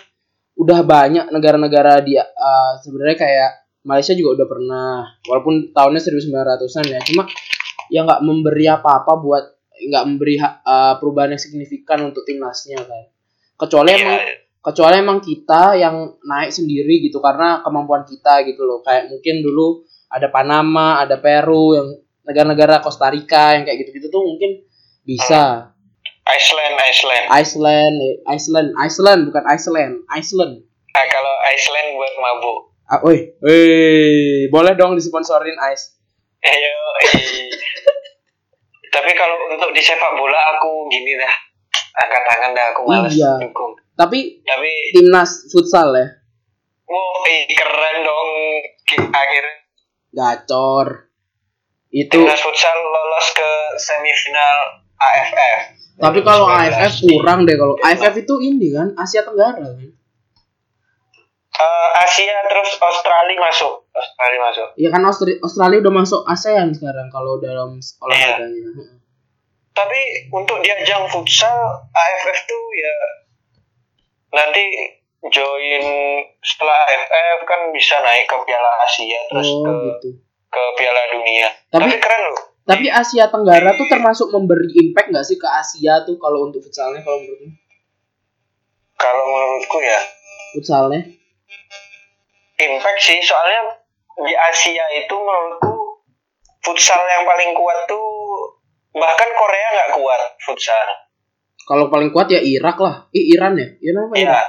udah 0.57 0.81
banyak 0.83 1.29
negara-negara 1.29 2.01
di 2.01 2.17
uh, 2.17 2.73
sebenarnya 2.81 3.17
kayak 3.17 3.51
Malaysia 3.85 4.17
juga 4.17 4.41
udah 4.43 4.47
pernah 4.49 4.89
walaupun 5.29 5.71
tahunnya 5.71 6.01
1900-an 6.01 6.85
ya 6.89 7.01
cuma 7.05 7.23
ya 7.93 8.01
nggak 8.03 8.25
memberi 8.25 8.67
apa-apa 8.67 9.13
buat 9.21 9.45
nggak 9.77 10.05
memberi 10.09 10.41
uh, 10.41 10.97
perubahan 10.97 11.37
yang 11.37 11.43
signifikan 11.43 12.01
untuk 12.03 12.25
timnasnya 12.25 12.81
kan 12.81 13.05
kecuali 13.57 13.91
Iya, 13.93 14.01
emang 14.05 14.19
kecuali 14.61 14.97
emang 14.99 15.19
kita 15.23 15.79
yang 15.79 16.17
naik 16.27 16.51
sendiri 16.51 17.07
gitu 17.07 17.23
karena 17.23 17.63
kemampuan 17.63 18.03
kita 18.03 18.43
gitu 18.45 18.67
loh 18.67 18.83
kayak 18.83 19.09
mungkin 19.09 19.41
dulu 19.41 19.87
ada 20.11 20.29
Panama 20.31 21.03
ada 21.03 21.17
Peru 21.19 21.75
yang 21.75 21.89
negara-negara 22.27 22.83
Costa 22.83 23.07
Rica 23.09 23.55
yang 23.55 23.63
kayak 23.63 23.87
gitu-gitu 23.87 24.11
tuh 24.11 24.23
mungkin 24.27 24.67
bisa 25.07 25.71
Iceland, 26.27 26.75
Iceland. 26.75 27.27
Iceland 27.31 27.95
eh, 28.03 28.15
Iceland 28.27 28.69
Iceland 28.75 29.21
bukan 29.31 29.45
Iceland 29.47 29.95
Iceland 30.11 30.55
Nah, 30.97 31.05
kalau 31.13 31.35
Iceland 31.53 31.89
buat 31.93 32.13
mabuk. 32.19 32.59
ah, 32.89 32.99
woi 33.05 33.37
woi 33.39 34.49
boleh 34.51 34.75
dong 34.75 34.99
disponsorin 34.99 35.55
Ice 35.71 35.97
Ayo, 36.47 36.75
ih. 37.03 37.51
Tapi 38.95 39.11
kalau 39.19 39.37
untuk 39.51 39.75
di 39.75 39.83
sepak 39.83 40.15
bola 40.15 40.39
aku 40.57 40.87
gini 40.87 41.19
dah. 41.19 41.35
Angkat 41.97 42.23
tangan 42.25 42.51
dah 42.53 42.67
aku 42.71 42.81
males 42.85 43.13
Iya. 43.13 43.33
dukung. 43.41 43.73
tapi 43.93 44.41
Tapi 44.43 44.71
timnas 44.93 45.49
futsal 45.49 45.89
ya 45.91 46.07
wow, 46.85 47.25
ih, 47.27 47.49
keren 47.49 47.97
dong 48.01 48.31
akhirnya 49.11 49.55
gacor 50.11 51.09
itu 51.89 52.11
timnas 52.11 52.39
futsal 52.39 52.77
lolos 52.77 53.27
ke 53.33 53.51
semifinal 53.77 54.59
AFF. 54.95 55.61
tapi 55.97 56.21
kalau 56.21 56.45
2019 56.47 56.69
AFF 56.71 56.93
kurang 57.11 57.41
deh 57.43 57.55
kalau 57.55 57.75
AFF 57.79 58.15
itu 58.19 58.35
ini 58.41 58.69
kan 58.71 58.93
Asia 58.95 59.21
Tenggara 59.23 59.57
kan 59.57 59.89
Eh, 61.57 61.89
Asia 61.99 62.37
terus 62.45 62.77
Australia 62.77 63.41
masuk. 63.41 63.89
Australia 63.91 64.41
masuk. 64.43 64.69
ya 64.77 64.89
kan 64.91 65.01
Austri- 65.03 65.41
Australia 65.41 65.81
udah 65.81 65.95
masuk 65.95 66.21
ASEAN 66.23 66.69
sekarang 66.71 67.09
kalau 67.09 67.41
dalam 67.41 67.73
olahraganya 67.97 68.96
Tapi 69.77 70.01
untuk 70.33 70.57
di 70.59 70.73
ajang 70.73 71.05
futsal 71.07 71.57
AFF 71.87 72.39
tuh 72.43 72.65
ya 72.73 72.95
nanti 74.33 74.65
join 75.27 75.85
setelah 76.41 76.79
AFF 76.83 77.41
kan 77.45 77.61
bisa 77.71 78.01
naik 78.01 78.25
ke 78.25 78.37
Piala 78.43 78.73
Asia 78.83 79.21
terus 79.29 79.49
oh 79.51 79.61
ke 79.63 79.73
gitu 79.93 80.09
ke 80.49 80.63
Piala 80.75 81.03
Dunia. 81.11 81.49
Tapi- 81.69 81.85
Tapi, 81.85 81.97
keren 81.99 82.23
loh. 82.27 82.41
tapi 82.65 82.87
Asia 82.89 83.29
Tenggara 83.29 83.71
tuh 83.71 83.87
termasuk 83.87 84.33
memberi 84.33 84.73
impact 84.81 85.13
nggak 85.13 85.23
sih 85.23 85.37
ke 85.37 85.45
Asia 85.45 86.03
tuh 86.03 86.17
kalau 86.17 86.49
untuk 86.49 86.59
futsalnya 86.59 86.99
kalau 87.01 87.21
menurutmu 87.21 87.53
Kalau 88.97 89.25
menurutku 89.25 89.79
ya 89.79 90.01
futsalnya 90.51 91.01
impact 92.57 92.99
sih 92.99 93.21
soalnya 93.21 93.77
di 94.17 94.33
Asia 94.33 94.85
itu 94.97 95.13
menurutku 95.13 96.01
futsal 96.59 96.99
yang 97.05 97.23
paling 97.23 97.53
kuat 97.53 97.85
tuh 97.85 98.09
bahkan 98.97 99.29
Korea 99.31 99.67
nggak 99.71 99.91
kuat 99.95 100.21
futsal. 100.41 100.89
kalau 101.63 101.87
paling 101.87 102.09
kuat 102.09 102.27
ya 102.27 102.39
Irak 102.39 102.77
lah 102.77 103.05
Ih, 103.11 103.31
Iran 103.31 103.53
ya 103.55 103.67
Iran 103.81 104.07
apa. 104.07 104.17
Irak 104.17 104.47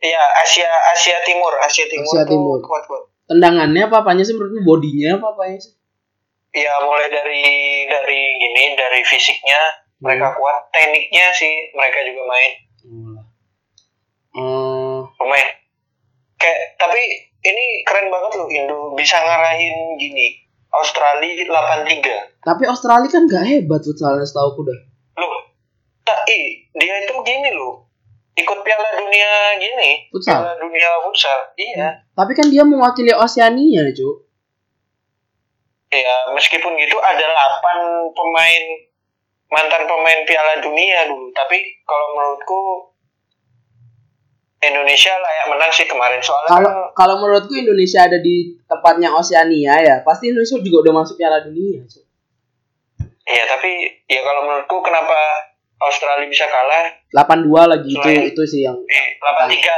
Iya, 0.00 0.22
Asia 0.40 0.64
Asia 0.90 1.20
Timur, 1.22 1.52
Asia 1.56 1.84
Timur 1.84 2.08
Asia 2.08 2.24
Timur. 2.24 2.56
kuat 2.58 2.84
kuat. 2.84 3.02
tendangannya 3.26 3.84
apa 3.84 4.00
apanya 4.00 4.22
sih 4.22 4.32
menurutmu 4.32 4.64
bodinya 4.64 5.16
apa 5.16 5.26
apanya 5.30 5.58
sih 5.58 5.72
Ya 6.50 6.74
mulai 6.80 7.06
dari 7.06 7.46
dari 7.86 8.22
ini 8.26 8.74
dari 8.74 9.00
fisiknya 9.02 9.60
mereka 9.98 10.32
kuat, 10.32 10.66
tekniknya 10.70 11.30
sih 11.30 11.52
mereka 11.70 12.00
juga 12.02 12.22
main 12.26 12.52
Oh, 14.30 15.02
pemain. 15.12 15.48
Kayak 16.34 16.58
tapi 16.76 17.02
ini 17.40 17.64
keren 17.82 18.08
banget 18.08 18.32
loh 18.32 18.48
Indo 18.48 18.78
bisa 18.94 19.18
ngarahin 19.18 19.74
gini 19.96 20.38
Australia 20.70 21.44
83 21.46 22.46
tapi 22.46 22.62
Australia 22.64 23.08
kan 23.10 23.26
nggak 23.26 23.44
hebat 23.46 23.80
futsalnya 23.84 24.24
setahu 24.24 24.48
aku 24.54 24.62
dah. 24.66 24.78
Loh 25.20 25.32
tak 26.06 26.24
i 26.30 26.64
dia 26.74 26.94
itu 27.04 27.14
gini 27.22 27.50
loh. 27.54 27.86
Ikut 28.38 28.58
Piala 28.64 28.88
Dunia 28.96 29.60
gini. 29.60 30.08
Futsal? 30.08 30.40
Piala 30.40 30.54
Dunia 30.56 30.88
futsal 31.04 31.38
iya. 31.60 32.00
Tapi 32.16 32.32
kan 32.32 32.48
dia 32.48 32.64
mewakili 32.64 33.12
Oceania 33.12 33.84
cuy 33.92 34.30
ya 35.90 36.30
meskipun 36.30 36.78
gitu 36.78 36.96
ada 37.02 37.26
8 37.26 38.14
pemain 38.14 38.64
mantan 39.50 39.82
pemain 39.90 40.20
Piala 40.22 40.62
Dunia 40.62 41.10
dulu. 41.10 41.34
Tapi 41.34 41.58
kalau 41.82 42.06
menurutku 42.14 42.89
Indonesia 44.60 45.12
layak 45.14 45.46
menang 45.48 45.70
sih 45.70 45.84
kemarin 45.84 46.20
soalnya 46.20 46.50
Kalau 46.50 46.68
kan- 46.68 46.92
kalau 46.92 47.14
menurutku 47.18 47.54
Indonesia 47.54 48.04
ada 48.04 48.16
di 48.16 48.60
tempatnya 48.62 49.08
Oceania 49.10 49.74
ya, 49.78 49.96
pasti 50.00 50.28
Indonesia 50.28 50.60
juga 50.60 50.76
udah 50.84 50.94
masuk 50.96 51.16
Piala 51.16 51.40
Dunia. 51.40 51.80
Cuk. 51.82 52.04
Iya 53.22 53.44
tapi 53.46 53.70
ya 54.04 54.20
kalau 54.20 54.44
menurutku 54.44 54.76
kenapa 54.80 55.16
Australia 55.80 56.26
bisa 56.26 56.44
kalah 56.44 56.92
82 57.08 57.46
lagi 57.66 57.88
itu 57.90 58.02
Selain- 58.02 58.26
itu 58.26 58.42
sih 58.44 58.60
yang 58.62 58.76
eh, 58.84 59.16
83 59.16 59.56
ya, 59.56 59.76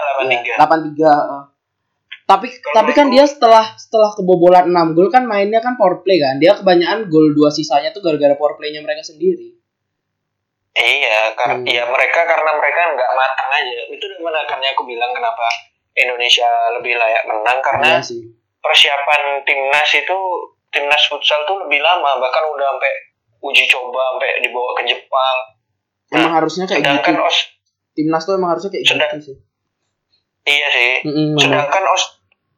83 0.59 0.59
83. 0.59 1.07
eh. 1.07 1.43
Tapi 2.23 2.47
Kalau 2.49 2.75
tapi 2.75 2.91
kan 2.93 3.07
dia 3.07 3.23
setelah 3.23 3.77
setelah 3.77 4.11
kebobolan 4.13 4.67
6 4.67 4.95
gol 4.95 5.11
kan 5.11 5.23
mainnya 5.23 5.59
kan 5.59 5.77
power 5.77 6.01
play 6.01 6.17
kan. 6.17 6.39
Dia 6.39 6.57
kebanyakan 6.57 7.07
gol 7.07 7.31
dua 7.31 7.51
sisanya 7.51 7.91
tuh 7.91 8.01
gara-gara 8.01 8.35
power 8.35 8.57
playnya 8.57 8.81
mereka 8.81 9.05
sendiri. 9.05 9.62
Iya, 10.73 11.37
karena 11.37 11.61
Hmm. 11.61 11.69
ya 11.69 11.85
mereka 11.85 12.25
karena 12.25 12.51
mereka 12.51 12.81
nggak 12.91 13.11
matang 13.13 13.51
aja. 13.51 13.81
Itu 13.87 14.05
makanya 14.19 14.73
aku 14.73 14.83
bilang 14.83 15.13
kenapa 15.13 15.45
Indonesia 15.93 16.49
lebih 16.73 16.97
layak 16.97 17.29
menang 17.29 17.61
karena 17.61 17.87
Iya 17.87 18.01
sih. 18.01 18.21
persiapan 18.59 19.45
timnas 19.45 19.91
itu 19.93 20.19
timnas 20.71 21.05
futsal 21.07 21.45
tuh 21.45 21.61
lebih 21.69 21.85
lama 21.85 22.17
bahkan 22.17 22.41
udah 22.49 22.73
sampai 22.73 22.93
uji 23.43 23.69
coba 23.69 24.17
sampai 24.17 24.41
dibawa 24.41 24.73
ke 24.81 24.89
Jepang. 24.89 25.37
Emang 26.09 26.33
harusnya 26.35 26.65
kayak 26.65 26.81
gitu. 26.81 26.89
Sedangkan 26.89 27.17
Aus 27.21 27.39
Timnas 27.93 28.25
tuh 28.25 28.35
emang 28.35 28.57
harusnya 28.57 28.71
kayak 28.73 28.85
Sedang- 28.89 29.13
gitu 29.13 29.19
sih. 29.21 29.37
iya 30.49 30.67
sih. 30.71 30.93
Memang. 31.05 31.37
Sedangkan 31.37 31.85
Aus- 31.85 32.17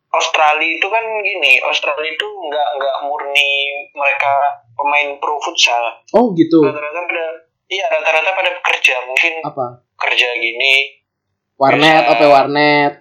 Australia 0.09 0.79
itu 0.79 0.87
kan 0.87 1.03
gini, 1.27 1.59
Australia 1.59 2.07
itu 2.07 2.23
nggak 2.23 2.69
nggak 2.79 2.97
murni 3.03 3.51
mereka 3.91 4.31
pemain 4.73 5.19
pro 5.19 5.35
futsal. 5.43 5.83
Oh 6.15 6.31
gitu. 6.33 6.63
Rata-rata 6.63 7.03
iya 7.67 7.85
rata-rata 7.87 8.31
pada 8.33 8.51
bekerja 8.55 8.95
mungkin 9.05 9.33
Apa? 9.43 9.67
kerja 9.97 10.29
gini 10.37 11.01
Warnet. 11.55 12.03
OP 12.09 12.23
warnet, 12.27 12.93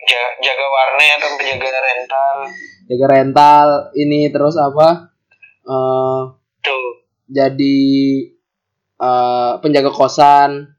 jaga, 0.00 0.28
jaga 0.40 0.64
warnet 0.66 1.20
atau 1.20 1.28
menjaga 1.36 1.68
rental 1.78 2.36
jaga 2.88 3.06
rental, 3.06 3.68
ini 3.94 4.20
terus 4.28 4.56
apa? 4.56 5.12
eh 5.62 6.20
tuh 6.58 6.84
jadi 7.28 7.78
eh 8.96 9.52
penjaga 9.60 9.92
kosan 9.92 10.72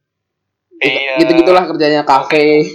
gitu, 0.76 0.90
Iya. 0.90 1.22
gitu 1.22 1.32
gitulah 1.38 1.64
kerjanya 1.66 2.02
kafe 2.02 2.66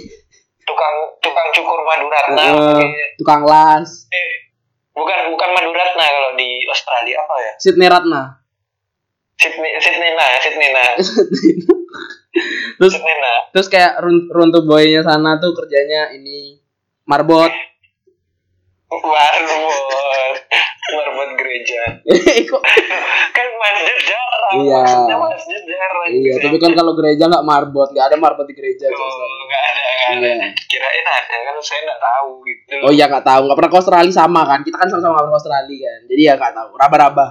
tukang 0.63 0.95
tukang 1.19 1.47
cukur 1.51 1.79
Maduratna 1.83 2.39
eh, 2.39 2.53
mungkin. 2.55 2.89
tukang 3.17 3.41
las 3.43 4.07
eh, 4.07 4.55
bukan 4.89 5.29
bukan 5.29 5.49
Maduratna 5.51 5.99
kalau 6.01 6.31
di 6.33 6.63
Australia 6.63 7.19
apa 7.19 7.35
ya 7.37 7.53
Sydney 7.59 7.85
Ratna 7.85 8.39
Sydney 9.35 9.71
Sydney 9.77 10.11
nah 10.15 10.29
Sydney 10.39 10.69
nah 10.71 10.89
terus 12.79 12.93
terus 13.55 13.67
kayak 13.71 14.03
run, 14.03 14.27
runtuh 14.27 14.63
boynya 14.63 14.99
sana 15.01 15.39
tuh 15.39 15.55
kerjanya 15.55 16.11
ini 16.11 16.59
marbot. 17.07 17.47
Marbot. 18.91 20.35
Marbot 20.85 21.29
gereja. 21.39 21.81
Kan 23.35 23.47
masjid 23.55 23.97
jarang 24.03 24.55
Iya. 24.55 24.77
maksudnya 24.77 25.17
masjid 25.17 25.61
jarang 25.65 26.05
iya 26.05 26.37
tapi 26.37 26.61
kan 26.61 26.71
kalau 26.77 26.93
gereja 26.93 27.25
nggak 27.25 27.41
marbot 27.41 27.89
nggak 27.89 28.13
ada 28.13 28.15
marbot 28.15 28.45
di 28.45 28.53
gereja 28.53 28.85
Oh, 28.87 28.93
nggak 28.93 29.63
ada 29.65 29.81
nggak 29.81 30.21
ada. 30.21 30.21
Iya. 30.21 30.47
kirain 30.69 31.05
ada 31.09 31.35
kan 31.49 31.55
saya 31.65 31.81
nggak 31.81 32.01
tahu 32.03 32.29
gitu. 32.45 32.73
Oh 32.85 32.91
iya 32.93 33.05
nggak 33.09 33.25
tahu. 33.25 33.41
Nggak 33.49 33.57
pernah 33.57 33.71
ke 33.73 33.77
Australia 33.81 34.13
sama 34.13 34.41
kan? 34.45 34.59
Kita 34.61 34.77
kan 34.77 34.87
sama-sama 34.87 35.25
ke 35.25 35.33
Australia 35.33 35.89
kan? 35.89 36.01
Jadi 36.05 36.21
ya 36.21 36.33
nggak 36.37 36.53
tahu. 36.53 36.69
Raba-raba 36.77 37.27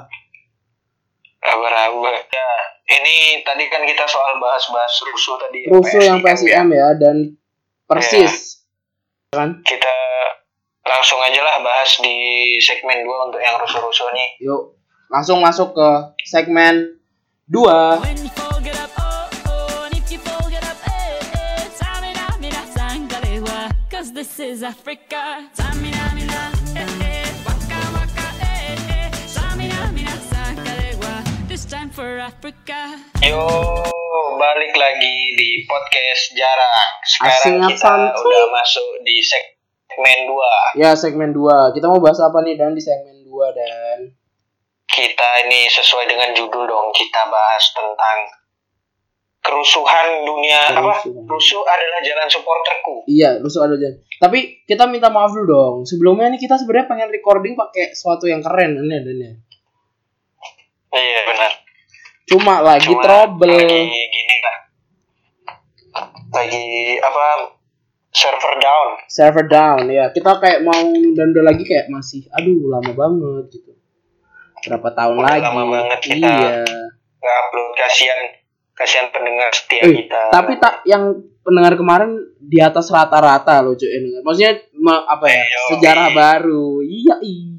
Raba-raba. 1.45 2.11
Ya, 2.33 2.49
ini 2.97 3.45
tadi 3.45 3.69
kan 3.69 3.85
kita 3.85 4.09
soal 4.09 4.41
bahas-bahas 4.41 4.93
rusuh 5.05 5.37
tadi. 5.37 5.69
rusuh 5.69 6.01
yang 6.01 6.25
PSIM 6.25 6.73
ya. 6.73 6.89
Ya 6.89 6.89
dan 6.97 7.37
persis 7.85 8.65
kan 9.35 9.61
Kita 9.67 9.95
langsung 10.85 11.19
aja 11.21 11.41
lah 11.43 11.57
bahas 11.65 11.91
di 12.01 12.17
segmen 12.61 13.03
2 13.03 13.27
untuk 13.29 13.41
yang 13.41 13.57
rusuh-rusuh 13.59 14.13
nih. 14.15 14.29
yuk 14.41 14.77
langsung 15.09 15.41
masuk 15.41 15.73
ke 15.75 15.89
segmen 16.29 17.01
2 17.49 18.05
When 18.05 18.19
you 18.21 18.31
fold 18.33 18.55
time 31.75 31.91
for 31.91 32.07
Africa. 32.23 32.95
Yo, 33.19 33.43
balik 34.39 34.79
lagi 34.79 35.17
di 35.35 35.67
podcast 35.67 36.31
jarang. 36.39 36.91
Sekarang 37.03 37.35
Asing 37.35 37.59
kita 37.67 37.91
apaan, 37.91 38.15
udah 38.15 38.45
masuk 38.55 38.87
di 39.03 39.19
segmen 39.19 40.19
2. 40.31 40.79
ya 40.79 40.95
segmen 40.95 41.35
2 41.35 41.75
kita 41.75 41.91
mau 41.91 41.99
bahas 41.99 42.23
apa 42.23 42.47
nih 42.47 42.55
dan 42.55 42.79
di 42.79 42.83
segmen 42.83 43.27
2 43.27 43.59
dan 43.59 43.99
Kita 44.87 45.51
ini 45.51 45.67
sesuai 45.67 46.07
dengan 46.07 46.31
judul 46.31 46.63
dong, 46.71 46.95
kita 46.95 47.27
bahas 47.27 47.65
tentang 47.75 48.19
kerusuhan 49.43 50.23
dunia 50.23 50.79
apa 50.79 51.03
Kerusuhan. 51.03 51.27
rusuh 51.27 51.63
adalah 51.67 51.99
jalan 52.07 52.29
supporterku 52.31 53.03
Iya, 53.11 53.43
rusuh 53.43 53.67
ada 53.67 53.75
aja. 53.75 53.91
Tapi 54.23 54.63
kita 54.63 54.87
minta 54.87 55.11
maaf 55.11 55.35
dulu 55.35 55.47
dong. 55.51 55.75
Sebelumnya 55.83 56.31
nih 56.31 56.39
kita 56.39 56.55
sebenarnya 56.55 56.87
pengen 56.87 57.11
recording 57.11 57.59
pakai 57.59 57.91
sesuatu 57.91 58.31
yang 58.31 58.39
keren 58.39 58.79
ini 58.79 58.95
ada 58.95 59.11
nih. 59.11 59.35
iya 60.95 61.21
benar 61.27 61.64
Cuma 62.25 62.61
lagi 62.61 62.89
Cuma 62.89 63.03
trouble. 63.03 63.53
lagi 63.53 64.03
gini 64.09 64.37
lah 64.41 64.57
lagi 66.35 66.67
apa 66.99 67.25
server 68.11 68.55
down 68.59 68.89
Server 69.07 69.47
down 69.47 69.87
ya. 69.87 70.11
Kita 70.11 70.39
kayak 70.39 70.63
mau 70.63 70.75
nunda 70.83 71.41
lagi 71.41 71.63
kayak 71.63 71.87
masih 71.87 72.27
aduh 72.31 72.67
lama 72.69 72.91
banget 72.91 73.55
gitu. 73.55 73.73
Berapa 74.65 74.89
tahun 74.91 75.15
Udah 75.19 75.29
lagi? 75.29 75.43
lama 75.45 75.63
banget 75.69 75.99
kita. 76.03 76.27
Iya. 76.27 76.55
nggak 77.25 77.37
upload 77.41 77.69
kasihan 77.75 78.21
kasihan 78.75 79.07
pendengar 79.09 79.49
setia 79.49 79.81
Eh, 79.81 79.97
kita 80.05 80.29
tapi 80.29 80.59
tak 80.59 80.85
yang 80.85 81.15
pendengar 81.41 81.73
kemarin 81.73 82.11
di 82.37 82.59
atas 82.59 82.91
rata-rata 82.91 83.63
loh 83.63 83.73
cuy. 83.73 83.89
Maksudnya 84.21 84.53
ma- 84.77 85.07
apa 85.07 85.25
ya? 85.29 85.41
Ayo, 85.41 85.61
sejarah 85.71 86.09
iya. 86.11 86.17
baru. 86.17 86.69
Iya, 86.83 87.15
iya. 87.23 87.54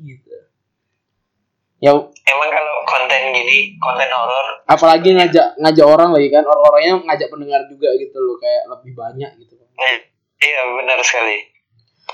Ya 1.84 1.92
emang 2.32 2.50
kalau 2.50 2.76
konten 2.88 3.22
gini 3.36 3.76
konten 3.78 4.08
horor. 4.08 4.64
apalagi 4.66 5.12
ngajak 5.12 5.60
ngajak 5.60 5.86
orang 5.86 6.10
lagi 6.16 6.32
kan 6.32 6.42
orang-orangnya 6.48 7.04
ngajak 7.04 7.28
pendengar 7.28 7.62
juga 7.68 7.92
gitu 8.00 8.18
loh 8.18 8.40
kayak 8.40 8.64
lebih 8.72 8.92
banyak 8.96 9.32
gitu. 9.44 9.54
Eh, 9.60 9.96
iya 10.42 10.62
benar 10.72 10.98
sekali. 11.04 11.38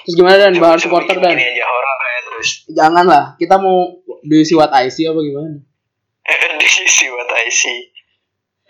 Terus 0.02 0.16
gimana 0.18 0.36
dan? 0.42 0.58
Bahan 0.58 0.80
supporter 0.82 1.16
dan? 1.22 1.38
ini 1.38 1.46
aja 1.46 1.64
horor 1.68 1.98
ya 2.02 2.20
terus. 2.26 2.50
Jangan 2.74 3.06
lah 3.06 3.24
kita 3.38 3.56
mau 3.62 4.02
diisi 4.26 4.58
what 4.58 4.74
I 4.74 4.90
see 4.90 5.06
apa 5.06 5.22
gimana? 5.22 5.62
Di 6.62 6.68
sisi 6.68 7.06
buat 7.14 7.30
IC 7.30 7.62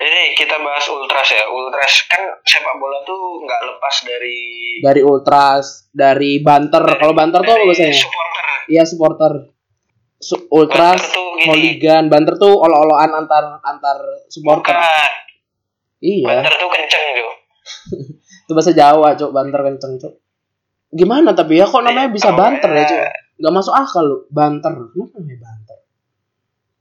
ini 0.01 0.33
kita 0.33 0.57
bahas 0.57 0.85
ultras 0.89 1.29
ya. 1.29 1.45
Ultras 1.45 2.09
kan 2.09 2.23
sepak 2.41 2.75
bola 2.81 3.05
tuh 3.05 3.45
nggak 3.45 3.61
lepas 3.69 3.95
dari 4.01 4.39
dari 4.81 5.01
ultras 5.05 5.87
dari 5.93 6.41
banter. 6.41 6.81
Kalau 6.97 7.13
banter 7.13 7.45
tuh 7.45 7.53
apa 7.53 7.61
dari 7.61 7.69
bahasanya 7.69 7.95
supporter. 7.95 8.45
Iya 8.65 8.83
supporter. 8.89 9.31
Su- 9.45 9.60
ultras 10.53 11.01
hooligan 11.47 12.07
banter 12.07 12.37
tuh 12.37 12.53
olo-oloan 12.53 13.09
antar 13.11 13.59
antar 13.65 13.97
supporter. 14.29 14.73
Bukan. 14.77 15.11
Iya. 16.01 16.27
Banter 16.41 16.53
tuh 16.57 16.69
kenceng 16.69 17.05
tuh 17.17 17.33
itu 18.45 18.51
bahasa 18.57 18.73
Jawa 18.73 19.13
cok 19.15 19.31
banter 19.31 19.59
kenceng 19.61 19.93
cok 20.01 20.13
gimana 20.91 21.31
tapi 21.31 21.55
ya 21.55 21.65
kok 21.69 21.81
namanya 21.87 22.11
bisa 22.11 22.35
banter 22.35 22.67
ya 22.73 22.83
cok 22.83 23.01
nggak 23.41 23.53
masuk 23.57 23.73
akal 23.73 24.05
lo 24.05 24.17
banter. 24.29 24.69
Kenapa 24.69 25.17
namanya 25.17 25.37
banter? 25.41 25.77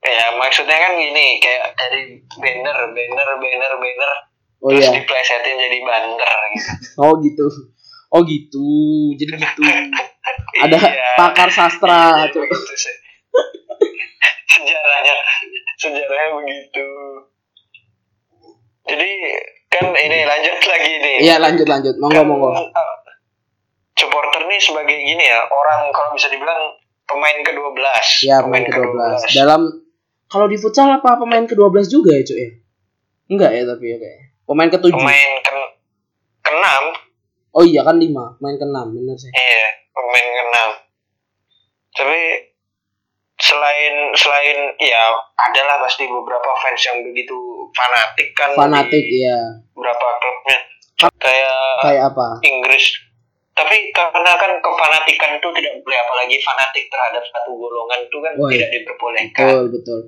Ya 0.01 0.27
maksudnya 0.37 0.77
kan 0.77 0.93
gini 0.97 1.41
kayak 1.41 1.73
dari 1.77 2.01
banner 2.37 2.77
banner 2.93 3.29
banner 3.41 3.73
banner 3.81 4.13
oh 4.61 4.69
terus 4.69 4.89
iya. 4.89 4.93
diplesetin 5.01 5.57
jadi 5.57 5.79
banter 5.81 6.33
gitu. 6.53 6.71
Oh 7.01 7.13
gitu. 7.25 7.47
Oh 8.13 8.21
gitu. 8.27 8.69
Jadi 9.17 9.33
gitu. 9.41 9.63
Ada 10.67 10.77
Iya. 10.77 11.15
pakar 11.17 11.49
sastra, 11.49 12.27
Iya, 12.27 12.35
Cuk. 12.35 12.43
begitu 12.45 12.75
sih. 12.77 12.97
Sejarahnya 14.51 15.15
sejarahnya 15.77 16.29
begitu 16.37 16.87
jadi 18.83 19.11
kan 19.69 19.85
ini 19.89 20.19
lanjut 20.25 20.57
lagi 20.61 20.93
nih 20.99 21.17
Iya 21.21 21.37
lanjut 21.39 21.63
lanjut. 21.65 21.95
Monggo 21.97 22.17
Kan, 22.17 22.27
monggo. 22.27 22.51
uh, 22.51 22.67
supporter 23.93 24.43
nih 24.45 24.59
sebagai 24.59 24.97
gini 24.99 25.23
ya 25.23 25.45
orang 25.45 25.89
kalau 25.91 26.11
bisa 26.11 26.27
dibilang 26.27 26.75
pemain 27.05 27.39
ke-12 27.39 27.79
Ya 28.25 28.43
pemain 28.43 28.65
ke-12. 28.65 29.31
Dalam 29.31 29.63
kalau 30.27 30.47
di 30.47 30.57
futsal 30.57 30.91
apa 30.91 31.15
pemain 31.17 31.43
ke-12 31.45 31.87
juga 31.87 32.11
ya, 32.13 32.23
Cuk 32.23 32.35
ya? 32.37 32.51
Enggak 33.29 33.51
ya 33.53 33.63
tapi 33.65 33.85
ya 33.85 33.97
kayak. 33.97 34.19
Pemain 34.43 34.69
ke-7. 34.69 34.91
pemain 34.91 35.31
ke 35.39 35.59
ke-6 36.43 36.67
Oh 37.53 37.63
iya 37.63 37.83
kan 37.83 37.95
5, 37.95 38.11
pemain 38.37 38.57
ke-6 38.57 38.79
bener 38.91 39.17
sih. 39.17 39.31
iya 39.31 39.67
pemain 39.89 40.27
ke-6 40.27 40.57
tapi 41.93 42.21
selain 43.41 44.13
selain 44.13 44.59
ya 44.77 45.17
adalah 45.49 45.81
pasti 45.81 46.05
beberapa 46.05 46.51
fans 46.61 46.81
yang 46.85 47.01
begitu 47.01 47.37
fanatik 47.73 48.29
kan 48.37 48.53
Fanatik 48.53 49.01
di 49.01 49.25
ya. 49.25 49.41
beberapa 49.73 50.07
klubnya 50.21 50.59
kayak 51.17 51.59
Kayak 51.81 52.05
apa? 52.13 52.27
Inggris 52.45 52.85
tapi 53.51 53.93
karena 53.93 54.33
kan 54.41 54.53
kefanatikan 54.63 55.37
itu 55.37 55.49
tidak 55.53 55.73
boleh 55.85 55.99
apalagi 56.01 56.37
fanatik 56.41 56.85
terhadap 56.89 57.23
satu 57.29 57.51
golongan 57.53 57.99
itu 58.09 58.17
kan 58.23 58.33
Wah, 58.41 58.49
tidak 58.49 58.69
diperbolehkan 58.73 59.47
Betul, 59.49 59.65
betul. 59.75 60.01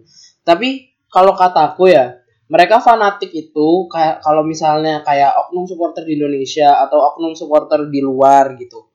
Tapi 0.42 0.68
kalau 1.12 1.36
kataku 1.36 1.92
ya, 1.92 2.16
mereka 2.48 2.80
fanatik 2.80 3.28
itu 3.30 3.68
kayak 3.92 4.24
kalau 4.24 4.40
misalnya 4.44 5.04
kayak 5.04 5.36
oknum 5.36 5.68
supporter 5.68 6.02
di 6.08 6.16
Indonesia 6.16 6.80
atau 6.84 6.98
oknum 7.12 7.36
supporter 7.36 7.86
di 7.92 8.00
luar 8.00 8.56
gitu. 8.56 8.92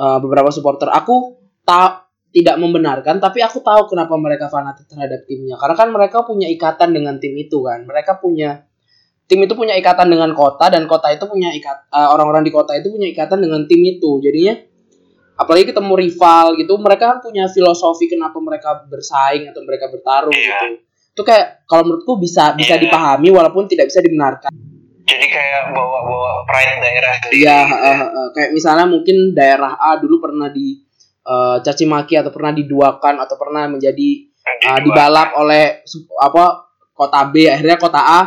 Eh, 0.00 0.18
beberapa 0.24 0.48
supporter 0.48 0.88
aku 0.88 1.36
tak 1.64 2.09
tidak 2.30 2.56
membenarkan 2.62 3.18
tapi 3.18 3.42
aku 3.42 3.58
tahu 3.58 3.90
kenapa 3.90 4.14
mereka 4.14 4.46
fanatik 4.46 4.86
terhadap 4.86 5.26
timnya. 5.26 5.58
Karena 5.58 5.74
kan 5.74 5.88
mereka 5.90 6.22
punya 6.22 6.46
ikatan 6.46 6.94
dengan 6.94 7.18
tim 7.18 7.34
itu 7.34 7.58
kan. 7.66 7.82
Mereka 7.82 8.22
punya 8.22 8.62
tim 9.26 9.38
itu 9.42 9.54
punya 9.54 9.74
ikatan 9.78 10.10
dengan 10.10 10.30
kota 10.34 10.70
dan 10.70 10.86
kota 10.86 11.10
itu 11.10 11.26
punya 11.26 11.50
ikat 11.54 11.90
eh, 11.90 12.08
orang-orang 12.10 12.46
di 12.46 12.50
kota 12.54 12.74
itu 12.78 12.90
punya 12.90 13.10
ikatan 13.10 13.42
dengan 13.42 13.66
tim 13.66 13.82
itu. 13.82 14.22
Jadinya 14.22 14.54
apalagi 15.40 15.72
ketemu 15.74 15.92
rival 15.96 16.54
gitu 16.60 16.74
mereka 16.78 17.16
kan 17.16 17.18
punya 17.24 17.48
filosofi 17.48 18.06
kenapa 18.06 18.36
mereka 18.38 18.84
bersaing 18.86 19.48
atau 19.50 19.62
mereka 19.66 19.88
bertarung 19.90 20.34
Iya. 20.34 20.46
gitu. 20.46 20.66
Itu 21.10 21.22
kayak 21.26 21.66
kalau 21.66 21.82
menurutku 21.90 22.14
bisa 22.22 22.54
bisa 22.54 22.78
Iya. 22.78 22.82
dipahami 22.86 23.28
walaupun 23.34 23.66
tidak 23.66 23.90
bisa 23.90 23.98
dibenarkan. 23.98 24.54
Jadi 25.10 25.26
kayak 25.26 25.74
bawa-bawa 25.74 26.46
pride 26.46 26.78
daerah 26.78 27.10
sendiri 27.18 27.42
Iya, 27.42 27.58
gitu 27.66 27.74
eh, 27.74 27.98
eh, 28.06 28.28
kayak 28.38 28.50
misalnya 28.54 28.86
mungkin 28.86 29.16
daerah 29.34 29.74
A 29.74 29.98
dulu 29.98 30.22
pernah 30.22 30.46
di 30.54 30.78
eh, 31.20 31.56
caci 31.60 31.84
maki 31.84 32.14
atau 32.16 32.32
pernah 32.32 32.52
diduakan 32.52 33.20
atau 33.20 33.36
pernah 33.36 33.68
menjadi 33.68 34.08
Di 34.40 34.66
dua- 34.66 34.80
dibalap 34.82 35.36
oleh 35.36 35.84
apa 36.20 36.44
kota 36.92 37.20
B. 37.28 37.44
Akhirnya 37.46 37.76
kota 37.76 38.00
A 38.00 38.20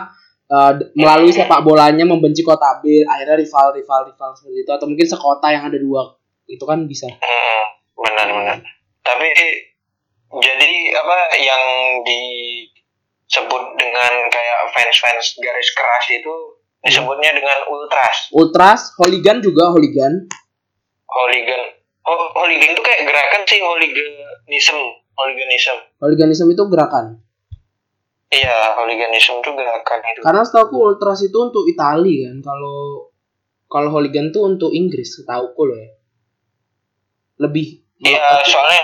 d- 0.78 0.94
melalui 0.94 1.34
sepak 1.34 1.62
bolanya 1.62 2.06
membenci 2.06 2.46
kota 2.46 2.78
B. 2.80 3.02
Akhirnya 3.02 3.38
rival 3.38 3.74
rival 3.74 4.02
rival 4.08 4.30
seperti 4.38 4.62
itu. 4.62 4.72
Atau 4.72 4.86
mungkin 4.86 5.06
sekota 5.06 5.50
yang 5.50 5.66
ada 5.70 5.78
dua. 5.78 6.14
Itu 6.46 6.64
kan 6.66 6.86
bisa. 6.86 7.10
Hmm, 7.10 7.64
benar 7.98 8.28
benar. 8.30 8.58
Tapi 9.04 9.28
jadi 10.34 10.72
apa 10.96 11.18
yang 11.38 11.64
disebut 12.02 13.64
dengan 13.78 14.12
kayak 14.30 14.60
fans-fans 14.74 15.38
garis 15.38 15.70
keras 15.74 16.06
itu 16.10 16.36
disebutnya 16.82 17.34
dengan 17.34 17.58
ultras. 17.70 18.30
Ultras 18.34 18.82
hooligan 18.98 19.42
juga 19.42 19.70
hooligan. 19.74 20.30
Hooligan 21.10 21.62
oh, 22.08 22.28
hooligan 22.38 22.70
itu 22.76 22.82
kayak 22.84 23.02
gerakan 23.08 23.42
sih 23.48 23.60
hooliganism 23.60 24.78
hooliganism 25.16 25.78
hooliganisme 26.00 26.50
itu 26.52 26.64
gerakan 26.68 27.06
iya 28.34 28.76
hooliganism 28.80 29.40
itu 29.40 29.52
gerakan 29.56 30.00
itu 30.12 30.20
karena 30.24 30.42
setahu 30.44 30.94
ultras 30.94 31.24
itu 31.24 31.38
untuk 31.38 31.64
Itali 31.68 32.28
kan 32.28 32.38
kalau 32.44 33.10
kalau 33.68 33.90
hooligan 33.90 34.30
tuh 34.30 34.46
untuk 34.48 34.72
Inggris 34.72 35.18
setahu 35.18 35.52
loh 35.58 35.78
ya 35.78 35.92
lebih 37.42 37.84
Iya, 38.04 38.20
ya. 38.20 38.44
soalnya 38.44 38.84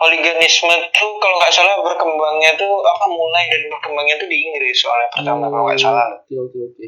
hooliganisme 0.00 0.72
tuh 0.92 1.10
kalau 1.20 1.36
nggak 1.40 1.52
salah 1.52 1.76
berkembangnya 1.80 2.56
tuh 2.56 2.72
apa 2.84 3.04
mulai 3.08 3.44
dan 3.52 3.62
berkembangnya 3.72 4.16
tuh 4.20 4.28
di 4.28 4.36
Inggris 4.48 4.76
soalnya 4.80 5.08
pertama 5.12 5.44
kalau 5.48 5.64
nggak 5.68 5.80
salah. 5.80 6.06
Oke 6.24 6.34
oke 6.36 6.58
oke. 6.72 6.86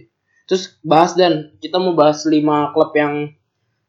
Terus 0.48 0.62
bahas 0.84 1.12
dan 1.16 1.56
kita 1.60 1.76
mau 1.80 1.96
bahas 1.96 2.24
lima 2.28 2.72
klub 2.76 2.92
yang 2.96 3.32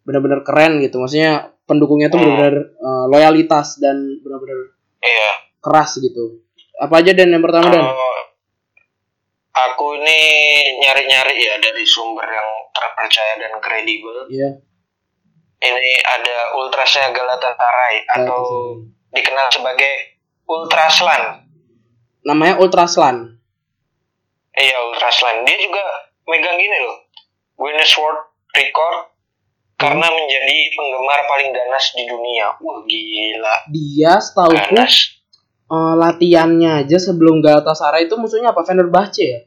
benar-benar 0.03 0.43
keren 0.43 0.79
gitu. 0.83 0.99
Maksudnya 0.99 1.52
pendukungnya 1.73 2.07
tuh 2.07 2.21
Hmm. 2.21 2.29
benar-benar 2.29 2.55
eh, 2.69 3.05
loyalitas 3.09 3.81
dan 3.81 3.97
benar-benar 4.21 4.77
Iya. 5.01 5.31
keras 5.59 5.97
gitu. 5.97 6.45
Apa 6.77 7.01
aja 7.01 7.11
dan 7.11 7.29
yang 7.29 7.41
pertama 7.41 7.67
dan? 7.67 7.81
Kalau 7.81 8.13
aku 9.53 9.85
ini 9.97 10.19
nyari-nyari 10.79 11.35
ya 11.37 11.57
dari 11.57 11.81
sumber 11.83 12.25
yang 12.25 12.49
terpercaya 12.71 13.33
dan 13.37 13.53
kredibel. 13.57 14.25
Iya. 14.27 14.61
Ini 15.63 15.93
ada 16.03 16.59
ultrasnya 16.59 17.15
Galatasaray 17.15 17.95
atau 18.19 18.41
dikenal 19.09 19.47
sebagai 19.47 20.19
Ultraslan. 20.43 21.39
Namanya 22.27 22.59
Ultraslan. 22.59 23.39
Iya, 24.53 24.75
Ultraslan. 24.91 25.47
Dia 25.47 25.55
juga 25.55 25.79
megang 26.27 26.59
gini 26.59 26.77
loh. 26.83 26.99
Guinness 27.55 27.95
World 27.95 28.27
Record 28.51 29.12
karena 29.79 30.07
menjadi 30.07 30.55
penggemar 30.77 31.19
paling 31.27 31.49
ganas 31.51 31.85
di 31.93 32.03
dunia. 32.07 32.55
Wah, 32.61 32.79
gila. 32.87 33.55
Dia 33.73 34.13
setauku 34.21 34.73
Ganas. 34.73 35.19
eh, 35.67 35.93
latihannya 35.97 36.85
aja 36.85 36.97
sebelum 37.01 37.41
Galatasaray 37.41 38.07
itu 38.07 38.15
musuhnya 38.15 38.53
apa? 38.53 38.61
Fenerbahce 38.63 39.25
ya? 39.25 39.41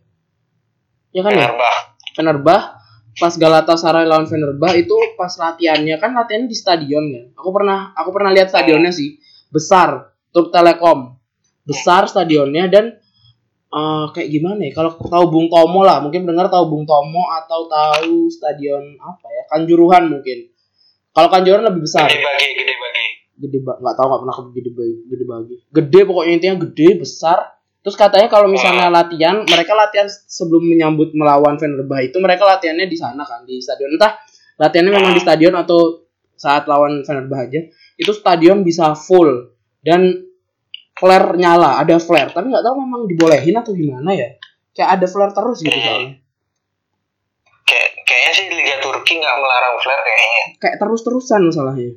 Ya 1.14 1.20
kan 1.24 1.32
ya? 1.32 1.48
Fenerbah. 1.48 1.76
Fenerbah 2.16 2.62
pas 3.16 3.32
Galatasaray 3.32 4.04
lawan 4.04 4.28
Fenerbah 4.28 4.76
itu 4.76 4.92
pas 5.16 5.32
latihannya 5.32 5.96
kan 5.96 6.12
latihannya 6.12 6.48
di 6.50 6.56
stadion 6.56 7.04
kan. 7.12 7.24
Aku 7.40 7.48
pernah 7.54 7.96
aku 7.96 8.12
pernah 8.12 8.28
lihat 8.34 8.52
stadionnya 8.52 8.92
sih 8.92 9.16
besar 9.48 10.12
Turk 10.36 10.52
Telekom 10.52 11.16
besar 11.66 12.06
stadionnya 12.06 12.70
dan 12.70 12.94
eh, 13.70 14.04
kayak 14.14 14.28
gimana 14.30 14.60
ya? 14.66 14.72
Kalau 14.74 14.90
tahu 14.98 15.24
Bung 15.30 15.46
Tomo 15.50 15.82
lah, 15.82 15.98
mungkin 16.02 16.26
dengar 16.26 16.46
tahu 16.50 16.70
Bung 16.70 16.84
Tomo 16.84 17.26
atau 17.32 17.66
tahu 17.66 18.30
stadion 18.30 18.94
apa 18.98 19.26
ya? 19.30 19.42
Kanjuruhan 19.50 20.10
mungkin. 20.10 20.50
Kalau 21.16 21.28
Kanjuruhan 21.32 21.64
lebih 21.64 21.82
besar. 21.86 22.06
Gede 22.10 22.20
bagi, 22.22 22.48
gede 22.54 22.74
bagi. 22.76 23.06
Gede 23.36 23.58
ba- 23.60 23.78
nggak 23.80 23.94
tahu 23.96 24.06
nggak 24.08 24.20
pernah 24.24 24.34
ke 24.34 24.42
gede 24.56 24.70
bagi, 24.72 24.94
gede 25.08 25.24
bagi. 25.24 25.54
Gede 25.72 26.00
pokoknya 26.08 26.32
intinya 26.36 26.56
gede 26.68 26.88
besar. 27.00 27.38
Terus 27.86 27.94
katanya 27.94 28.26
kalau 28.26 28.50
misalnya 28.50 28.90
latihan, 28.90 29.46
mereka 29.46 29.70
latihan 29.78 30.10
sebelum 30.10 30.66
menyambut 30.66 31.14
melawan 31.14 31.54
Fenerbahce 31.54 32.10
itu 32.10 32.18
mereka 32.18 32.42
latihannya 32.42 32.90
di 32.90 32.98
sana 32.98 33.22
kan 33.22 33.46
di 33.46 33.62
stadion. 33.62 33.94
Entah 33.94 34.18
latihannya 34.58 34.90
memang 34.90 35.14
di 35.14 35.22
stadion 35.22 35.54
atau 35.54 36.02
saat 36.34 36.66
lawan 36.66 37.06
Fenerbahce 37.06 37.46
aja. 37.46 37.60
Itu 37.94 38.10
stadion 38.10 38.66
bisa 38.66 38.90
full 38.98 39.54
dan 39.86 40.25
flare 40.96 41.36
nyala, 41.36 41.84
ada 41.84 42.00
flare. 42.00 42.32
Tapi 42.32 42.48
nggak 42.48 42.64
tahu 42.64 42.74
memang 42.80 43.02
dibolehin 43.04 43.56
atau 43.56 43.72
gimana 43.76 44.10
ya. 44.16 44.28
Kayak 44.72 44.90
ada 45.00 45.06
flare 45.06 45.32
terus 45.36 45.58
gitu 45.60 45.78
soalnya. 45.78 46.16
Kayak 47.66 47.88
kayaknya 48.08 48.32
sih 48.32 48.44
Liga 48.50 48.76
Turki 48.80 49.12
nggak 49.20 49.36
melarang 49.36 49.74
flare 49.80 50.02
kayaknya. 50.02 50.44
Kayak 50.58 50.76
terus-terusan 50.80 51.40
masalahnya. 51.44 51.90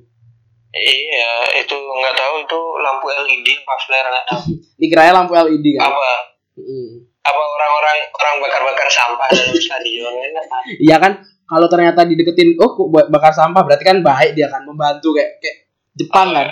Iya, 0.69 1.33
itu 1.65 1.73
nggak 1.73 2.13
tahu 2.13 2.33
itu 2.45 2.59
lampu 2.85 3.05
LED 3.09 3.47
apa 3.65 3.75
flare 3.87 4.07
nggak 4.11 4.25
tahu. 4.29 4.41
Dikiranya 4.81 5.13
lampu 5.23 5.33
LED 5.33 5.65
kan. 5.79 5.89
Apa 5.89 6.09
Mm. 6.59 7.07
apa 7.23 7.39
orang-orang 7.39 7.97
orang 8.11 8.35
bakar-bakar 8.43 8.91
sampah 8.91 9.31
dalam 9.31 9.55
stadion. 9.55 10.11
Iya 10.75 10.99
kan 10.99 11.23
kalau 11.47 11.71
ternyata 11.71 12.03
dideketin 12.03 12.59
oh 12.59 12.75
bakar 12.91 13.31
sampah 13.31 13.63
berarti 13.63 13.87
kan 13.87 14.03
baik 14.03 14.35
dia 14.35 14.51
kan 14.51 14.67
membantu 14.67 15.15
kayak 15.15 15.39
kayak 15.39 15.71
Jepang 15.95 16.35
kan. 16.35 16.51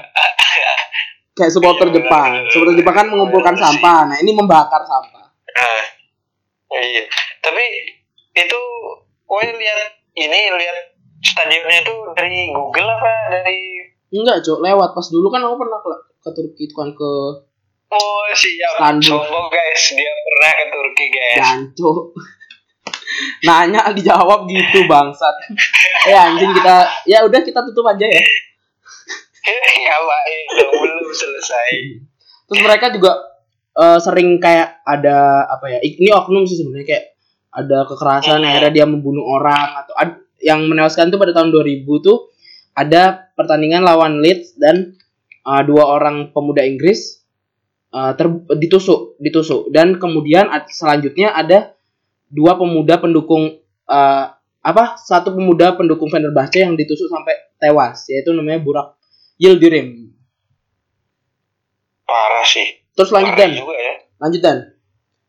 Kayak 1.37 1.53
supporter 1.53 1.87
Iya, 1.87 1.95
Jepang. 2.01 2.29
benar, 2.33 2.49
Supporter 2.49 2.73
benar. 2.73 2.81
Jepang 2.81 2.95
kan 2.97 3.07
mengumpulkan 3.13 3.55
sampah. 3.55 3.99
Nah, 4.09 4.17
ini 4.17 4.31
membakar 4.33 4.81
sampah. 4.81 5.25
Nah, 5.29 5.83
iya. 6.81 7.05
Tapi 7.39 7.65
itu 8.33 8.59
gue 9.23 9.43
lihat 9.53 9.79
ini 10.17 10.39
lihat 10.49 10.77
stadionnya 11.21 11.85
itu 11.85 11.95
dari 12.13 12.49
Google 12.49 12.89
apa 12.89 13.11
dari 13.31 13.59
Enggak, 14.07 14.39
Cok. 14.39 14.59
Lewat 14.63 14.89
pas 14.95 15.07
dulu 15.07 15.27
kan 15.27 15.43
aku 15.43 15.55
pernah 15.59 15.79
ke, 15.83 15.91
ke 16.23 16.29
Turki 16.31 16.63
itu 16.65 16.73
kan 16.73 16.89
ke 16.89 17.11
Oh 17.87 18.23
siap 18.35 18.71
Istanbul. 18.79 19.03
Sombong 19.15 19.47
guys 19.47 19.83
Dia 19.95 20.11
pernah 20.11 20.51
ke 20.51 20.65
Turki 20.67 21.05
guys 21.07 21.37
Janco. 21.39 21.91
Nanya 23.47 23.91
dijawab 23.91 24.47
gitu 24.47 24.83
bangsat. 24.85 25.35
Eh 26.07 26.15
anjing 26.15 26.51
kita 26.55 26.75
ya 27.03 27.19
udah 27.27 27.39
kita 27.43 27.59
tutup 27.67 27.83
aja 27.83 28.07
ya. 28.07 28.23
Dong 30.57 30.73
Belum 30.75 31.09
selesai 31.11 31.69
Terus 32.47 32.59
mereka 32.63 32.91
juga 32.91 33.11
eh, 33.75 33.99
sering 33.99 34.39
kayak 34.39 34.81
ada 34.81 35.45
apa 35.47 35.67
ya? 35.67 35.79
Ini 35.83 36.11
oknum 36.15 36.47
sih 36.47 36.57
sebenarnya 36.57 36.87
kayak 36.87 37.05
ada 37.51 37.77
kekerasan 37.85 38.39
Hmm. 38.41 38.47
akhirnya 38.47 38.71
dia 38.73 38.85
membunuh 38.85 39.23
orang 39.25 39.81
atau 39.81 39.93
ad- 39.97 40.21
yang 40.39 40.65
menewaskan 40.65 41.09
tuh 41.09 41.17
pada 41.17 41.33
tahun 41.33 41.49
2000 41.49 41.83
tuh 41.99 42.29
ada 42.71 43.33
pertandingan 43.33 43.81
lawan 43.81 44.21
Leeds 44.21 44.55
dan 44.55 44.95
eh, 45.43 45.61
dua 45.65 45.89
orang 45.89 46.31
pemuda 46.31 46.61
Inggris 46.63 47.19
eh, 47.91 48.11
ter- 48.15 48.45
ditusuk 48.55 49.17
ditusuk 49.17 49.69
dan 49.73 49.97
kemudian 49.97 50.47
selanjutnya 50.69 51.33
ada 51.33 51.73
dua 52.27 52.55
pemuda 52.59 52.99
pendukung 52.99 53.57
eh, 53.87 54.25
apa 54.61 54.83
satu 54.99 55.31
pemuda 55.31 55.73
pendukung 55.79 56.11
Fenerbahce 56.11 56.59
yang 56.59 56.75
ditusuk 56.75 57.07
sampai 57.07 57.55
tewas 57.57 58.03
yaitu 58.11 58.35
namanya 58.35 58.59
Burak 58.59 58.96
Yildirim 59.37 60.09
Parah 62.03 62.45
sih. 62.47 62.67
Terus 62.95 63.11
lanjut 63.11 63.35
Parah 63.35 63.43
dan. 63.43 63.59
juga 63.59 63.75
ya. 63.75 63.93
Lanjut 64.17 64.41
dan. 64.41 64.57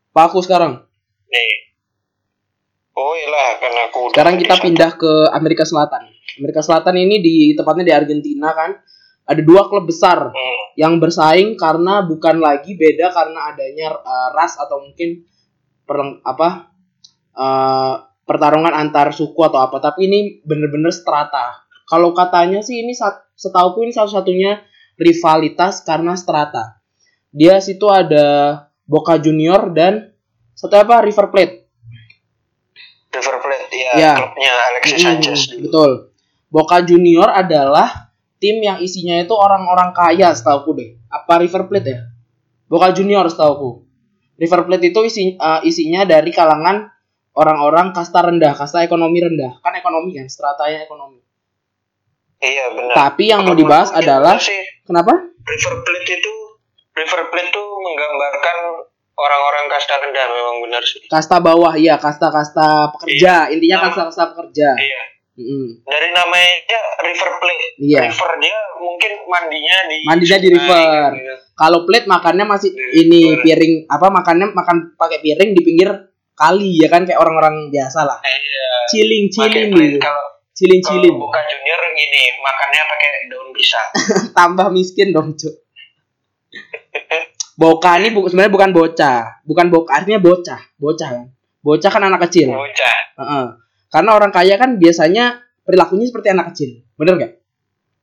Pak 0.09 0.23
aku 0.31 0.39
sekarang. 0.39 0.79
Nih. 1.27 1.51
Oh 2.95 3.15
iyalah 3.15 3.59
Karena 3.59 3.81
aku 3.87 3.99
sekarang 4.11 4.35
kita 4.35 4.55
pindah 4.57 4.91
ke 4.95 5.11
Amerika 5.31 5.63
Selatan. 5.63 6.07
Amerika 6.39 6.59
Selatan 6.59 6.95
ini 6.95 7.19
di 7.19 7.35
tepatnya 7.53 7.83
di 7.83 7.93
Argentina 7.93 8.51
kan. 8.51 8.79
Ada 9.29 9.45
dua 9.45 9.69
klub 9.69 9.85
besar 9.85 10.33
Hmm. 10.33 10.57
yang 10.73 10.97
bersaing 10.97 11.53
karena 11.53 12.01
bukan 12.01 12.41
lagi 12.41 12.73
beda 12.73 13.13
karena 13.13 13.53
adanya 13.53 13.93
uh, 13.93 14.33
ras 14.33 14.57
atau 14.57 14.81
mungkin 14.81 15.21
perang 15.85 16.17
apa 16.25 16.73
uh, 17.37 17.93
pertarungan 18.25 18.73
antar 18.73 19.13
suku 19.13 19.37
atau 19.45 19.61
apa. 19.61 19.77
Tapi 19.77 20.09
ini 20.09 20.19
bener-bener 20.41 20.89
strata. 20.89 21.61
Kalau 21.85 22.09
katanya 22.17 22.65
sih 22.65 22.81
ini 22.81 22.97
sat- 22.97 23.28
setauku 23.39 23.87
ini 23.87 23.95
satu-satunya 23.95 24.59
rivalitas 24.99 25.79
karena 25.81 26.19
strata. 26.19 26.83
Dia 27.31 27.63
situ 27.63 27.87
ada 27.87 28.59
Boca 28.83 29.15
Junior 29.15 29.71
dan 29.71 30.11
satu 30.51 30.75
apa? 30.75 30.99
River 30.99 31.31
Plate. 31.31 31.55
River 33.09 33.35
Plate 33.39 33.71
ya, 33.71 33.91
Ya. 33.95 34.13
klubnya 34.19 34.51
Alexis 34.69 34.93
Mm, 34.93 35.01
Sanchez 35.01 35.39
dulu. 35.47 35.61
betul. 35.65 35.91
Boca 36.49 36.77
Junior 36.83 37.29
adalah 37.31 38.11
tim 38.37 38.59
yang 38.59 38.81
isinya 38.81 39.15
itu 39.17 39.31
orang-orang 39.31 39.95
kaya 39.95 40.35
setauku 40.35 40.75
deh. 40.75 40.99
Apa 41.07 41.39
River 41.39 41.65
Plate 41.65 41.87
ya? 41.87 41.99
Boca 42.67 42.91
Junior 42.91 43.25
setauku 43.25 43.87
River 44.35 44.61
Plate 44.63 44.85
itu 44.91 44.99
isi, 45.03 45.23
uh, 45.35 45.59
isinya 45.63 46.05
dari 46.05 46.31
kalangan 46.31 46.87
orang-orang 47.35 47.91
kasta 47.91 48.23
rendah 48.23 48.55
kasta 48.55 48.83
ekonomi 48.83 49.19
rendah. 49.19 49.59
Kan 49.59 49.73
ekonomi 49.75 50.15
kan 50.15 50.27
stratanya 50.27 50.83
ekonomi 50.83 51.19
Iya 52.39 52.65
benar 52.71 52.93
tapi 52.93 53.23
yang 53.27 53.41
mau 53.41 53.51
Kalau 53.51 53.59
dibahas 53.59 53.89
menurut 53.89 54.01
adalah 54.01 54.35
sih 54.37 54.61
kenapa 54.81 55.13
River 55.41 55.75
Plate 55.81 56.11
itu 56.13 56.33
River 56.93 57.21
Plate 57.27 57.49
tuh 57.49 57.67
menggambarkan 57.77 58.57
orang-orang 59.13 59.63
kasta 59.67 59.95
rendah 59.97 60.25
memang 60.25 60.57
benar 60.61 60.79
sih. 60.81 61.03
kasta 61.05 61.37
bawah 61.37 61.73
iya 61.73 61.95
kasta-kasta 61.95 62.67
pekerja 62.93 63.47
intinya 63.49 63.77
Nama- 63.77 63.85
kasta-kasta 63.85 64.23
pekerja 64.31 64.69
Iya. 64.73 65.01
Mm-mm. 65.35 65.67
Dari 65.81 66.11
namanya 66.11 66.51
River 67.01 67.29
Plate. 67.37 67.67
Iya. 67.77 68.01
River 68.05 68.31
dia 68.37 68.55
mungkin 68.77 69.11
mandinya 69.25 69.75
di 69.85 69.97
Mandinya 70.03 70.37
di 70.37 70.49
river. 70.49 71.09
gitu. 71.13 71.35
kalau 71.53 71.83
plate 71.83 72.07
makannya 72.07 72.45
masih 72.45 72.71
Di 72.71 72.83
ini 73.01 73.21
river. 73.29 73.43
piring 73.43 73.73
apa 73.85 74.07
makannya 74.09 74.47
makan 74.49 74.77
pakai 74.95 75.19
piring 75.19 75.51
di 75.51 75.61
pinggir 75.61 75.91
kali 76.33 76.75
ya 76.77 76.87
kan 76.87 77.03
kayak 77.03 77.17
orang-orang 77.17 77.67
biasa 77.67 77.99
lah 78.01 78.19
Iya. 78.19 78.67
chilling 78.89 79.27
chilling 79.27 79.69
gitu 79.69 79.99
Kalau 79.99 80.23
chilling 80.59 80.83
kalau 80.83 80.91
chilling 80.91 81.15
bukan 81.15 81.43
junior 81.47 81.79
gini, 81.95 82.23
makannya 82.37 82.81
pakai 82.83 83.07
daun 83.25 83.49
pisang. 83.49 83.87
tambah 84.37 84.67
miskin 84.69 85.09
dong 85.09 85.31
cuk 85.33 85.55
boka 87.55 87.91
ini 87.95 88.09
bu 88.09 88.23
sebenarnya 88.25 88.49
bukan 88.49 88.71
bocah 88.71 89.43
bukan 89.43 89.67
boka 89.67 89.91
artinya 89.93 90.17
bocah 90.17 90.59
bocah 90.75 91.09
kan 91.09 91.25
bocah 91.59 91.89
kan 91.89 92.01
anak 92.01 92.23
kecil 92.25 92.47
Bocah. 92.49 92.95
Heeh. 93.15 93.45
karena 93.89 94.11
orang 94.13 94.31
kaya 94.31 94.55
kan 94.55 94.75
biasanya 94.75 95.39
perilakunya 95.61 96.07
seperti 96.07 96.27
anak 96.29 96.51
kecil 96.51 96.83
bener 96.95 97.13
gak 97.17 97.31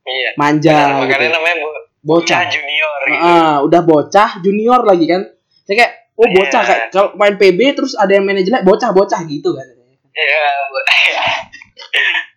Iya. 0.05 0.31
manja 0.37 1.03
makanya 1.03 1.19
gitu. 1.19 1.35
namanya 1.35 1.57
bo- 1.59 1.83
bocah 2.01 2.39
bocah 2.39 2.43
junior 2.47 2.99
gitu. 3.03 3.17
Heeh, 3.17 3.55
udah 3.65 3.81
bocah 3.83 4.29
junior 4.39 4.81
lagi 4.83 5.05
kan 5.05 5.23
saya 5.65 5.75
kayak 5.75 5.93
oh 6.15 6.29
bocah 6.31 6.61
Iya. 6.61 6.69
kayak 6.69 6.83
kalau 6.91 7.09
main 7.17 7.35
PB 7.35 7.61
terus 7.73 7.93
ada 7.97 8.13
yang 8.13 8.23
manajernya 8.23 8.61
bocah 8.61 8.91
bocah 8.93 9.21
gitu 9.25 9.51
kan 9.51 9.67
Iya. 10.13 10.45
bo- 10.69 10.85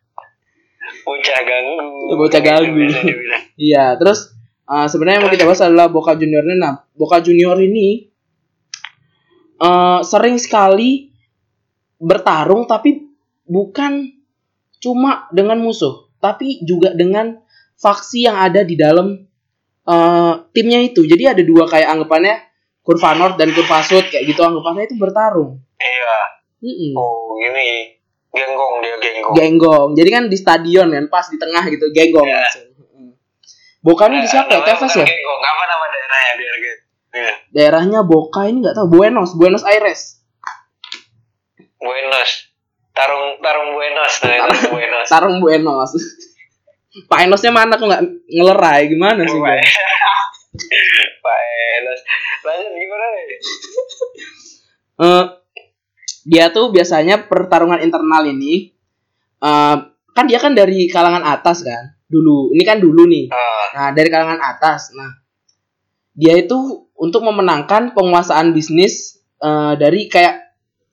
bocah 1.09 1.39
ganggu. 1.41 2.13
Bocah 2.13 2.41
ganggu. 2.45 2.77
Biasa 2.85 2.99
dibilang. 3.01 3.43
Iya, 3.57 3.85
terus 3.97 4.19
uh, 4.69 4.85
sebenarnya 4.85 5.17
yang 5.17 5.25
mau 5.25 5.33
kita 5.33 5.45
bahas 5.49 5.65
adalah 5.65 5.87
Boca 5.89 6.13
Juniornya. 6.13 6.55
Nah, 6.61 6.73
Boca 6.93 7.17
Junior 7.17 7.57
ini 7.65 8.05
uh, 9.57 10.05
sering 10.05 10.37
sekali 10.37 11.09
bertarung 11.97 12.69
tapi 12.69 13.09
bukan 13.49 14.13
cuma 14.79 15.27
dengan 15.33 15.59
musuh, 15.59 16.07
tapi 16.21 16.61
juga 16.63 16.93
dengan 16.93 17.41
faksi 17.75 18.29
yang 18.29 18.37
ada 18.39 18.61
di 18.63 18.79
dalam 18.79 19.25
uh, 19.89 20.33
timnya 20.53 20.79
itu. 20.85 21.03
Jadi 21.09 21.25
ada 21.25 21.43
dua 21.43 21.65
kayak 21.67 21.89
anggapannya 21.97 22.35
kurva 22.85 23.17
North 23.17 23.35
dan 23.35 23.51
kurva 23.51 23.83
Sud 23.83 24.07
kayak 24.07 24.23
gitu 24.29 24.39
anggapannya 24.45 24.87
itu 24.87 24.95
bertarung. 24.95 25.59
Iya. 25.75 26.17
Mm-mm. 26.59 26.91
Oh, 26.95 27.39
gini. 27.39 27.98
Genggong 28.29 28.73
dia 28.85 28.95
genggong. 29.01 29.33
Genggong. 29.33 29.89
Jadi 29.97 30.09
kan 30.13 30.23
di 30.29 30.37
stadion 30.37 30.87
kan 30.93 31.05
pas 31.09 31.25
di 31.27 31.37
tengah 31.41 31.63
gitu 31.65 31.89
genggong 31.89 32.29
Iya. 32.29 32.37
langsung. 32.45 32.65
Mm. 32.93 33.11
Boca 33.81 34.03
ini 34.11 34.21
di 34.21 34.29
siapa 34.29 34.49
ya? 34.53 34.61
Tevez 34.61 34.93
ya? 34.93 35.05
Genggong. 35.05 35.41
Apa 35.41 35.63
nama 35.65 35.85
daerahnya 35.89 36.33
biar 36.37 36.55
gitu? 36.61 36.77
Iya. 37.09 37.33
daerahnya 37.49 37.99
Boca 38.05 38.45
ini 38.45 38.61
nggak 38.61 38.77
tahu 38.77 38.87
Buenos 38.93 39.33
Buenos 39.33 39.65
Aires 39.65 40.21
Buenos. 41.81 42.29
Tarung 42.93 43.41
tarung 43.41 43.73
Buenos 43.73 44.13
nah, 44.21 44.45
tarung 44.45 44.63
Buenos. 44.69 45.07
Tarung 45.09 45.37
Buenos 45.41 45.89
Pak 47.09 47.19
Enosnya 47.25 47.53
mana 47.53 47.77
kok 47.77 47.85
nggak 47.85 48.03
ngelerai 48.29 48.89
gimana 48.89 49.21
sih? 49.25 49.39
Pak 51.25 51.39
Enos. 51.79 51.99
Lanjut 52.43 52.71
gimana 52.73 53.05
nih? 53.13 53.25
Eh, 54.99 55.23
dia 56.29 56.53
tuh 56.53 56.69
biasanya 56.69 57.25
pertarungan 57.25 57.81
internal 57.81 58.29
ini 58.29 58.69
eh, 59.41 59.75
kan 60.13 60.25
dia 60.29 60.37
kan 60.37 60.53
dari 60.53 60.85
kalangan 60.85 61.25
atas 61.25 61.65
kan 61.65 61.97
dulu 62.05 62.53
ini 62.53 62.61
kan 62.61 62.77
dulu 62.77 63.09
nih 63.09 63.33
Ah, 63.33 63.65
nah 63.73 63.87
dari 63.97 64.09
kalangan 64.13 64.37
atas 64.37 64.93
nah 64.93 65.09
dia 66.19 66.35
itu 66.35 66.89
untuk 66.99 67.23
memenangkan 67.23 67.95
penguasaan 67.95 68.51
bisnis 68.51 69.23
eh, 69.39 69.73
dari 69.79 70.11
kayak 70.11 70.35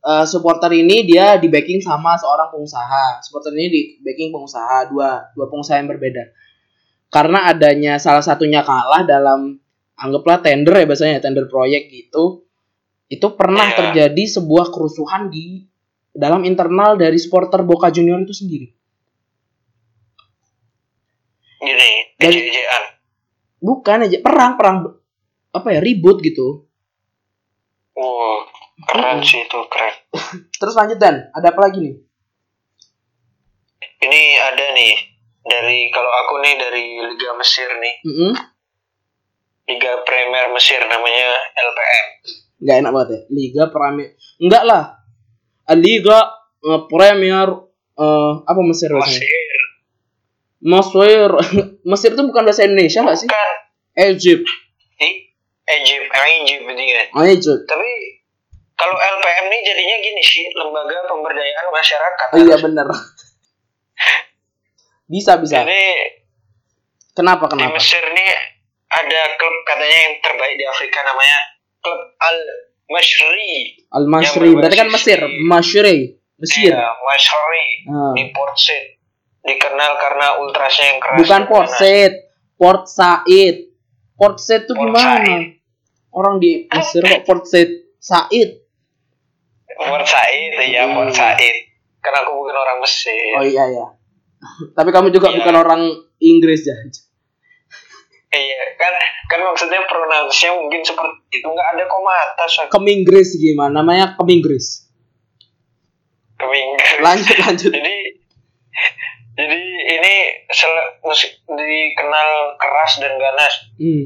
eh, 0.07 0.25
supporter 0.25 0.71
ini 0.71 1.03
dia 1.03 1.35
di 1.43 1.51
backing 1.51 1.83
sama 1.83 2.15
seorang 2.15 2.55
pengusaha. 2.55 3.19
Supporter 3.27 3.51
ini 3.59 3.67
di 3.67 3.83
backing 4.07 4.31
pengusaha, 4.31 4.87
dua 4.87 5.35
dua 5.35 5.47
pengusaha 5.51 5.83
yang 5.83 5.91
berbeda. 5.91 6.31
Karena 7.11 7.51
adanya 7.51 7.99
salah 7.99 8.23
satunya 8.23 8.63
kalah 8.63 9.03
dalam 9.03 9.59
anggaplah 9.99 10.39
tender 10.47 10.79
ya 10.79 10.87
biasanya 10.87 11.19
tender 11.19 11.51
proyek 11.51 11.91
gitu. 11.91 12.46
Itu 13.07 13.39
pernah 13.39 13.71
Iya. 13.71 13.77
terjadi 13.79 14.23
sebuah 14.27 14.75
kerusuhan 14.75 15.31
di 15.31 15.63
dalam 16.11 16.43
internal 16.43 16.97
dari 16.97 17.21
supporter 17.21 17.63
Boca 17.63 17.87
Junior 17.89 18.19
itu 18.21 18.35
sendiri. 18.35 18.67
Gini, 21.57 21.91
Dan-. 22.17 22.87
Bukan 23.57 24.05
aja 24.07 24.19
perang 24.21 24.55
perang 24.61 24.77
apa 25.51 25.69
ya 25.73 25.81
ribut 25.81 26.21
gitu. 26.21 26.69
Wow, 27.97 28.45
keren 28.85 29.25
sih 29.25 29.41
itu 29.41 29.59
keren. 29.73 29.95
Terus 30.61 30.75
lanjut 30.77 30.99
dan 31.01 31.33
ada 31.33 31.49
apa 31.49 31.61
lagi 31.65 31.81
nih? 31.81 31.97
Ini 33.97 34.23
ada 34.37 34.65
nih 34.77 34.93
dari 35.41 35.89
kalau 35.89 36.13
aku 36.25 36.45
nih 36.45 36.55
dari 36.61 36.85
Liga 37.01 37.33
Mesir 37.35 37.69
nih, 37.73 37.95
Mm-mm. 38.05 38.33
Liga 39.67 39.93
Premier 40.05 40.53
Mesir 40.53 40.85
namanya 40.85 41.29
LPM. 41.57 42.07
Nggak 42.61 42.77
enak 42.83 42.91
banget 42.93 43.09
ya. 43.09 43.21
Liga 43.33 43.65
Premier 43.69 44.11
enggak 44.41 44.63
lah. 44.65 44.83
Ah, 45.67 45.77
Liga 45.77 46.19
eh, 46.63 46.81
Premier 46.89 47.49
eh, 47.97 48.33
apa 48.45 48.61
Mesir 48.65 48.91
bahasanya 48.93 49.21
Mesir. 49.21 49.63
Mesir. 50.63 51.31
Mesir 51.91 52.11
itu 52.17 52.23
bukan 52.25 52.43
bahasa 52.47 52.65
Indonesia 52.65 53.01
nggak 53.05 53.19
sih? 53.19 53.29
Egypt. 53.97 54.47
Di 54.97 55.09
Egypt, 55.67 56.09
emang 56.15 56.33
Egypt 56.47 56.63
dia. 56.79 57.05
oh, 57.11 57.25
Egypt. 57.27 57.65
Tapi 57.67 57.91
kalau 58.77 58.93
LPM 58.93 59.47
nih 59.49 59.61
jadinya 59.65 59.97
gini 60.05 60.23
sih, 60.23 60.45
lembaga 60.53 61.01
pemberdayaan 61.09 61.67
masyarakat. 61.73 62.27
oh, 62.37 62.39
iya 62.45 62.57
bener. 62.61 62.87
Bisa 65.07 65.39
bisa. 65.39 65.63
Jadi 65.63 65.87
kenapa 67.15 67.47
di 67.47 67.57
kenapa? 67.57 67.79
Mesir 67.79 68.03
nih 68.03 68.31
ada 68.91 69.21
klub 69.39 69.57
katanya 69.63 69.99
yang 70.11 70.15
terbaik 70.19 70.55
di 70.59 70.65
Afrika 70.67 70.99
namanya 71.07 71.39
klub 71.87 72.01
Al 72.19 72.37
Mashri. 72.87 73.55
Al 73.89 74.05
Masri 74.05 74.51
berarti 74.53 74.77
kan 74.77 74.89
Mesir 74.89 75.19
Masri 75.41 76.19
Mesir 76.37 76.69
Iya, 76.69 76.91
Mashri 76.93 77.67
Ah. 77.87 78.13
di 78.13 78.23
Port 78.29 78.55
Said. 78.55 78.99
Dikenal 79.41 79.93
karena 79.97 80.27
ultrasnya 80.37 80.87
yang 80.91 80.99
keras. 80.99 81.19
bukan 81.19 81.43
Port. 81.47 81.71
Said 81.71 82.13
Port 82.55 82.83
Said 82.85 83.57
Port 84.13 84.37
Said 84.37 84.67
tuh 84.67 84.75
Port 84.75 84.91
gimana 84.91 85.23
Said. 85.23 85.63
orang 86.11 86.37
di 86.37 86.67
Mesir 86.67 87.03
kok 87.03 87.23
Port 87.23 87.47
Said 87.47 87.71
Said 87.97 88.59
Port 89.73 90.03
Said, 90.03 90.57
ya 90.67 90.91
Port. 90.91 91.13
Said. 91.13 91.57
Karena 92.01 92.19
aku 92.23 92.33
bukan 92.37 92.55
orang 92.55 92.79
Mesir. 92.81 93.35
oh 93.35 93.45
iya 93.45 93.65
ya 93.67 93.87
tapi 94.73 94.91
kamu 94.91 95.11
juga 95.11 95.31
Iya. 95.31 95.37
bukan 95.43 95.55
orang 95.57 95.83
Inggris 96.19 96.63
ya 96.63 96.77
Iya, 98.29 98.59
kan 98.77 98.93
kan 99.29 99.41
maksudnya 99.41 99.81
pronunciasinya 99.85 100.59
mungkin 100.59 100.83
seperti 100.83 101.15
itu 101.33 101.47
nggak 101.47 101.69
ada 101.73 101.85
koma 101.87 102.13
atas 102.27 102.59
Keminggris 102.69 103.35
gimana 103.35 103.81
namanya 103.81 104.13
Keminggris 104.13 104.91
Keminggu. 106.37 107.01
lanjut 107.01 107.37
lanjut 107.39 107.71
jadi 107.71 107.97
jadi 109.33 109.61
ini 109.91 110.15
sel- 110.49 110.97
musik 111.01 111.29
dikenal 111.47 112.31
keras 112.57 112.99
dan 112.99 113.15
ganas. 113.15 113.53
hmm. 113.77 114.05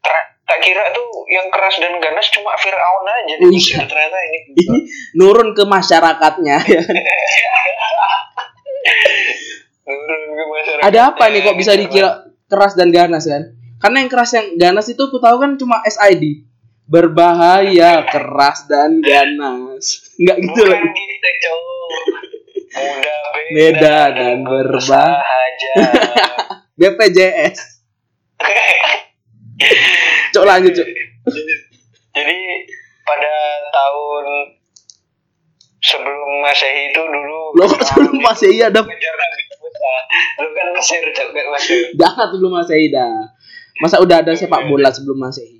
Tra- 0.00 0.28
tak 0.42 0.58
kira 0.60 0.90
tuh 0.90 1.06
yang 1.28 1.46
keras 1.48 1.76
dan 1.76 1.92
ganas 1.96 2.26
cuma 2.28 2.56
Fir'aun 2.56 3.06
aja 3.06 3.34
Oh, 3.38 3.48
iya. 3.48 3.78
ternyata 3.84 4.18
ini 4.24 4.38
ini 4.64 4.78
nurun 5.14 5.52
ke 5.52 5.62
masyarakatnya 5.62 6.56
ya 6.72 6.80
turun 9.84 10.22
ke 10.30 10.44
masyarakat. 10.48 10.82
ada 10.84 11.00
apa 11.06 11.24
nih 11.28 11.40
kok 11.42 11.56
bisa 11.56 11.72
dikira 11.74 12.10
keras 12.52 12.72
dan 12.74 12.88
ganas 12.88 13.24
kan? 13.24 13.56
Karena 13.78 13.96
yang 13.98 14.10
keras 14.10 14.30
yang 14.30 14.46
ganas 14.54 14.86
itu 14.86 15.00
aku 15.00 15.16
tahu 15.16 15.36
kan 15.38 15.56
cuma 15.56 15.80
SID 15.82 16.44
berbahaya 16.84 18.04
keras 18.04 18.68
dan 18.68 19.00
ganas. 19.00 20.12
Nggak 20.14 20.36
gitu 20.38 20.60
Bukan 20.62 20.76
loh. 20.76 20.92
gitu. 20.92 21.54
Muda 22.72 23.16
beda, 23.28 23.52
Beda 23.52 23.98
dan 24.12 24.36
berbah- 24.42 25.18
sahaja. 25.18 25.72
BPJS 26.74 27.56
cok 30.32 30.44
lanjut 30.44 30.72
cok. 30.72 30.88
Jadi 32.12 32.38
pada 33.02 33.34
tahun 33.68 34.24
sebelum 35.78 36.30
Masehi 36.40 36.82
itu 36.88 37.02
dulu 37.02 37.40
lo 37.52 37.64
kok 37.66 37.80
sebelum 37.82 38.16
masih 38.18 38.50
iya 38.52 38.66
ada? 38.66 38.80
Ngejar 38.80 39.14
Nabi 39.14 39.42
Lu 40.38 40.48
kan 40.52 40.66
Mesir 40.72 41.02
cok 41.04 41.28
gak 41.30 41.46
masuk. 41.50 41.84
jangan 41.96 42.26
sebelum 42.30 42.52
masehi 42.54 42.86
dah 42.88 43.14
masa 43.78 43.96
udah 43.98 44.16
ada 44.20 44.32
sepak 44.32 44.66
bola 44.66 44.88
sebelum 44.88 45.18
masehi 45.18 45.58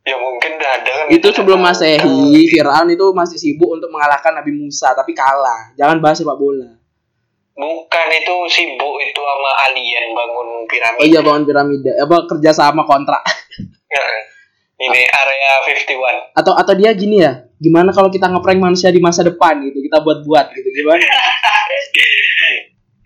Ya 0.00 0.16
mungkin 0.16 0.56
udah 0.56 0.70
ada 0.80 0.90
kan. 0.90 1.06
itu 1.12 1.28
sebelum 1.28 1.60
masehi 1.60 2.48
Firaun 2.48 2.88
itu 2.88 3.06
masih 3.12 3.36
sibuk 3.36 3.68
untuk 3.68 3.92
mengalahkan 3.92 4.32
Nabi 4.32 4.56
Musa 4.56 4.96
tapi 4.96 5.12
kalah. 5.12 5.76
Jangan 5.76 6.00
bahas 6.00 6.16
sepak 6.16 6.40
bola. 6.40 6.72
Bukan 7.52 8.06
itu 8.08 8.34
sibuk 8.48 8.96
itu 8.96 9.20
sama 9.20 9.50
alien 9.68 10.16
bangun 10.16 10.48
piramida. 10.64 11.00
oh 11.00 11.06
iya 11.06 11.20
bangun 11.20 11.44
piramida. 11.44 11.92
Apa 12.00 12.24
kerja 12.24 12.50
sama 12.56 12.88
kontrak. 12.88 13.20
Ini 14.80 15.00
area 15.04 15.52
51. 15.68 16.32
atau 16.32 16.56
atau 16.56 16.72
dia 16.72 16.96
gini 16.96 17.20
ya. 17.20 17.44
Gimana 17.60 17.92
kalau 17.92 18.08
kita 18.08 18.32
ngeprank 18.32 18.56
manusia 18.56 18.88
di 18.88 18.96
masa 18.96 19.20
depan 19.20 19.60
gitu. 19.60 19.84
Kita 19.84 20.00
buat 20.00 20.24
buat 20.24 20.48
gitu. 20.56 20.68
Gimana 20.72 21.04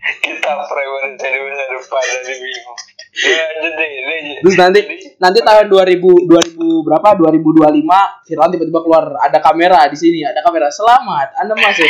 kita 0.05 0.51
preman 0.61 1.15
jadi 1.15 1.37
masa 1.39 1.63
depan 1.67 2.03
jadi 2.21 2.33
bingung. 2.35 2.79
Ya 3.15 3.43
deh, 3.63 3.71
lanjut. 4.03 4.37
terus 4.43 4.55
nanti 4.55 4.79
Jadi, 4.83 4.97
nanti 5.17 5.39
tahun 5.39 5.65
2000 5.65 5.97
2000 6.27 6.59
berapa 6.83 7.07
2025 7.15 7.87
Firaun 8.23 8.49
tiba-tiba 8.49 8.79
keluar 8.81 9.05
ada 9.17 9.39
kamera 9.39 9.87
di 9.87 9.95
sini 9.95 10.19
ada 10.21 10.41
kamera 10.41 10.67
selamat 10.67 11.31
anda 11.37 11.55
masuk 11.55 11.87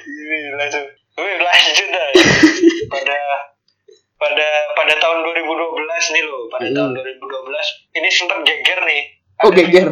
Ini 0.00 0.38
langsung. 0.54 0.86
Wih, 1.14 1.36
lanjut 1.36 1.86
dah. 1.88 2.08
pada 2.92 3.16
pada 4.16 4.46
pada 4.72 4.94
tahun 4.96 5.18
2012 5.22 5.44
nih 6.10 6.24
loh, 6.24 6.42
pada 6.48 6.64
Hmm. 6.64 6.74
tahun 6.74 6.90
2012 6.94 7.66
ini 7.92 8.08
sempat 8.08 8.38
geger 8.42 8.80
nih. 8.80 9.02
oh 9.38 9.50
geger 9.50 9.88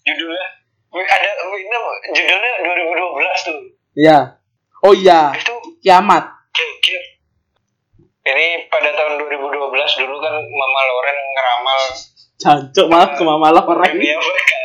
Judulnya 0.00 0.46
wih, 0.88 1.06
ada 1.06 1.30
ini 1.52 1.76
judulnya 2.08 2.52
2012 2.64 3.44
tuh. 3.44 3.58
ya 3.94 4.18
oh 4.80 4.94
iya 4.94 5.34
Itu 5.34 5.54
kiamat. 5.80 6.24
Ini 8.20 8.46
pada 8.68 8.90
tahun 8.92 9.16
2012 9.16 9.56
dulu 9.98 10.16
kan 10.18 10.34
Mama 10.36 10.80
Loren 10.84 11.18
ngeramal 11.32 11.80
cancok 12.38 12.86
malah 12.86 13.10
ke 13.10 13.22
mama 13.24 13.50
lah 13.50 13.64
orang 13.64 13.88
dunia 13.90 14.14
bakal 14.14 14.62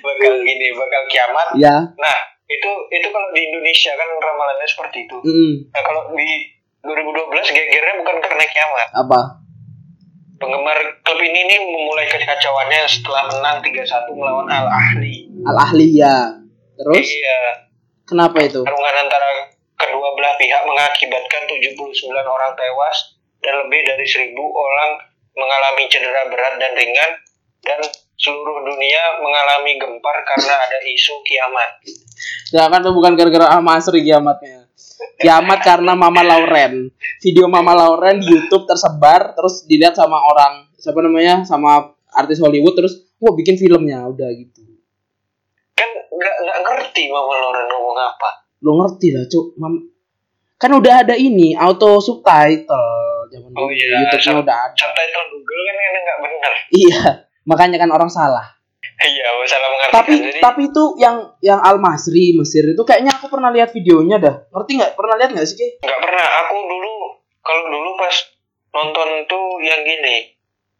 bakal 0.00 0.32
gini, 0.38 0.66
bakal 0.72 1.02
kiamat. 1.06 1.46
ya 1.56 1.76
Nah, 1.94 2.16
itu 2.46 2.70
itu 2.90 3.06
kalau 3.10 3.28
di 3.30 3.42
Indonesia 3.42 3.92
kan 3.92 4.08
ramalannya 4.08 4.64
seperti 4.64 4.98
itu. 5.04 5.16
mm, 5.18 5.52
Nah, 5.68 5.82
kalau 5.82 6.08
di 6.10 6.30
2012 6.80 7.50
gegernya 7.50 7.94
bukan 7.98 8.16
karena 8.18 8.44
kiamat. 8.46 8.88
apa 8.94 9.20
Penggemar 10.34 10.76
klub 11.00 11.20
ini 11.20 11.40
nih 11.46 11.58
memulai 11.58 12.04
kekacauannya 12.06 12.84
setelah 12.84 13.22
menang 13.28 13.56
3-1 13.60 14.12
melawan 14.12 14.46
Al 14.46 14.66
Ahli. 14.66 15.30
al 15.42 15.56
ahli 15.58 15.88
ya 15.94 16.16
terus 16.74 17.06
Iya, 17.06 17.40
kenapa 18.04 18.40
itu 18.40 18.60
perungan 18.60 18.94
antara 18.98 19.52
kedua 19.84 20.08
belah 20.16 20.34
pihak 20.40 20.62
mengakibatkan 20.64 21.42
79 21.48 22.10
orang 22.12 22.52
tewas 22.56 22.98
dan 23.44 23.54
lebih 23.66 23.80
dari 23.84 24.06
1000 24.08 24.32
orang 24.40 24.90
mengalami 25.34 25.84
cedera 25.90 26.30
berat 26.30 26.54
dan 26.56 26.72
ringan 26.72 27.10
dan 27.64 27.80
seluruh 28.14 28.62
dunia 28.62 29.20
mengalami 29.20 29.76
gempar 29.76 30.16
karena 30.24 30.54
ada 30.64 30.78
isu 30.86 31.14
kiamat. 31.26 31.70
Ya 32.54 32.70
kan 32.70 32.80
tuh 32.80 32.94
bukan 32.94 33.18
gara-gara 33.18 33.50
ah 33.50 33.60
Masri 33.60 34.06
kiamatnya. 34.06 34.70
Kiamat 35.18 35.60
karena 35.62 35.92
Mama 35.98 36.22
Lauren. 36.22 36.88
Video 37.20 37.50
Mama 37.50 37.74
Lauren 37.74 38.22
di 38.22 38.30
YouTube 38.30 38.64
tersebar 38.64 39.34
terus 39.34 39.66
dilihat 39.66 39.98
sama 39.98 40.16
orang 40.16 40.70
siapa 40.78 41.00
namanya 41.02 41.42
sama 41.42 41.96
artis 42.14 42.38
Hollywood 42.38 42.78
terus 42.78 42.94
wah 43.18 43.34
bikin 43.34 43.58
filmnya 43.58 44.06
udah 44.06 44.28
gitu. 44.30 44.62
Kan 45.74 45.90
nggak 46.14 46.58
ngerti 46.62 47.10
Mama 47.10 47.34
Loren 47.42 47.66
ngomong 47.66 47.98
apa. 47.98 48.43
Lo 48.64 48.72
ngerti 48.74 49.08
lah, 49.10 49.24
Cuk. 49.26 49.54
Mam- 49.56 49.92
kan 50.56 50.70
udah 50.72 51.04
ada 51.04 51.14
ini 51.14 51.52
auto 51.52 52.00
subtitle 52.00 52.88
zaman 53.28 53.50
Oh 53.52 53.68
dulu. 53.68 53.70
iya, 53.70 54.00
YouTube-nya 54.00 54.32
sub- 54.32 54.40
udah 54.40 54.56
ada. 54.64 54.74
Subtitle 54.74 55.24
Google 55.28 55.60
kan 55.62 55.74
kadang 55.76 56.02
nggak 56.02 56.18
benar. 56.20 56.52
Iya, 56.80 57.00
makanya 57.44 57.76
kan 57.78 57.90
orang 57.90 58.08
salah. 58.08 58.46
Iya, 58.96 59.26
salah 59.44 59.68
mengartikan. 59.68 59.96
Tapi 59.98 60.14
Jadi 60.16 60.38
tapi 60.40 60.62
itu 60.66 60.82
yang 60.96 61.16
yang 61.38 61.58
Al 61.58 61.76
Masri 61.76 62.32
Mesir 62.32 62.64
itu 62.66 62.80
kayaknya 62.80 63.12
aku 63.12 63.28
pernah 63.28 63.50
lihat 63.50 63.68
videonya 63.70 64.16
dah. 64.16 64.34
Ngerti 64.48 64.70
nggak? 64.74 64.92
Pernah 64.94 65.14
lihat 65.18 65.30
nggak 65.32 65.44
sih, 65.44 65.56
Ki? 65.56 65.68
nggak 65.78 66.00
pernah. 66.00 66.26
Aku 66.40 66.56
dulu 66.62 66.92
kalau 67.40 67.62
dulu 67.66 67.90
pas 67.94 68.14
nonton 68.72 69.08
tuh 69.24 69.44
yang 69.60 69.80
gini, 69.82 70.32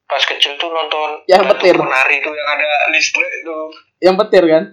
pas 0.04 0.22
kecil 0.22 0.54
tuh 0.54 0.68
nonton 0.68 1.20
Yang 1.26 1.52
petir. 1.52 1.74
penari 1.76 2.16
tuh 2.18 2.32
yang 2.32 2.48
ada 2.48 2.68
listrik 2.88 3.28
itu 3.34 3.56
Yang 4.00 4.14
petir 4.24 4.44
kan? 4.46 4.64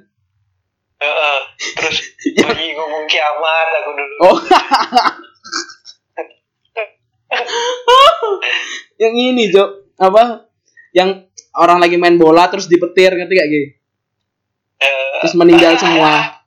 Heeh. 1.01 1.37
terus 1.75 1.97
bunyi 2.45 2.77
ngomong 2.77 3.03
kiamat 3.09 3.67
aku 3.81 3.89
dulu 3.97 4.15
Oh. 4.21 4.37
yang 9.01 9.15
ini, 9.15 9.49
Jo. 9.49 9.87
Apa? 9.95 10.45
Yang 10.91 11.31
orang 11.55 11.79
lagi 11.79 11.95
main 11.95 12.19
bola 12.19 12.51
terus 12.51 12.67
dipetir 12.67 13.15
ngerti 13.15 13.33
gak, 13.33 13.49
Gi? 13.49 13.63
Eh, 14.81 15.11
Terus 15.23 15.35
meninggal 15.39 15.77
semua. 15.77 16.41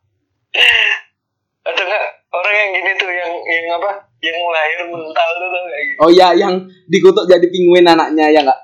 atau 1.64 1.80
enggak 1.80 2.04
orang 2.28 2.54
yang 2.54 2.70
gini 2.76 2.90
tuh 3.00 3.08
yang 3.08 3.32
yang 3.40 3.66
apa 3.80 3.90
yang 4.20 4.36
lahir 4.52 4.84
mental 4.84 5.28
tuh 5.32 5.48
tau 5.48 5.62
gak 5.64 5.80
gitu 5.80 5.96
Oh 5.96 6.10
iya, 6.12 6.28
yang 6.36 6.54
dikutuk 6.86 7.24
jadi 7.24 7.46
penguin 7.48 7.88
anaknya 7.88 8.28
ya 8.28 8.40
nggak? 8.44 8.60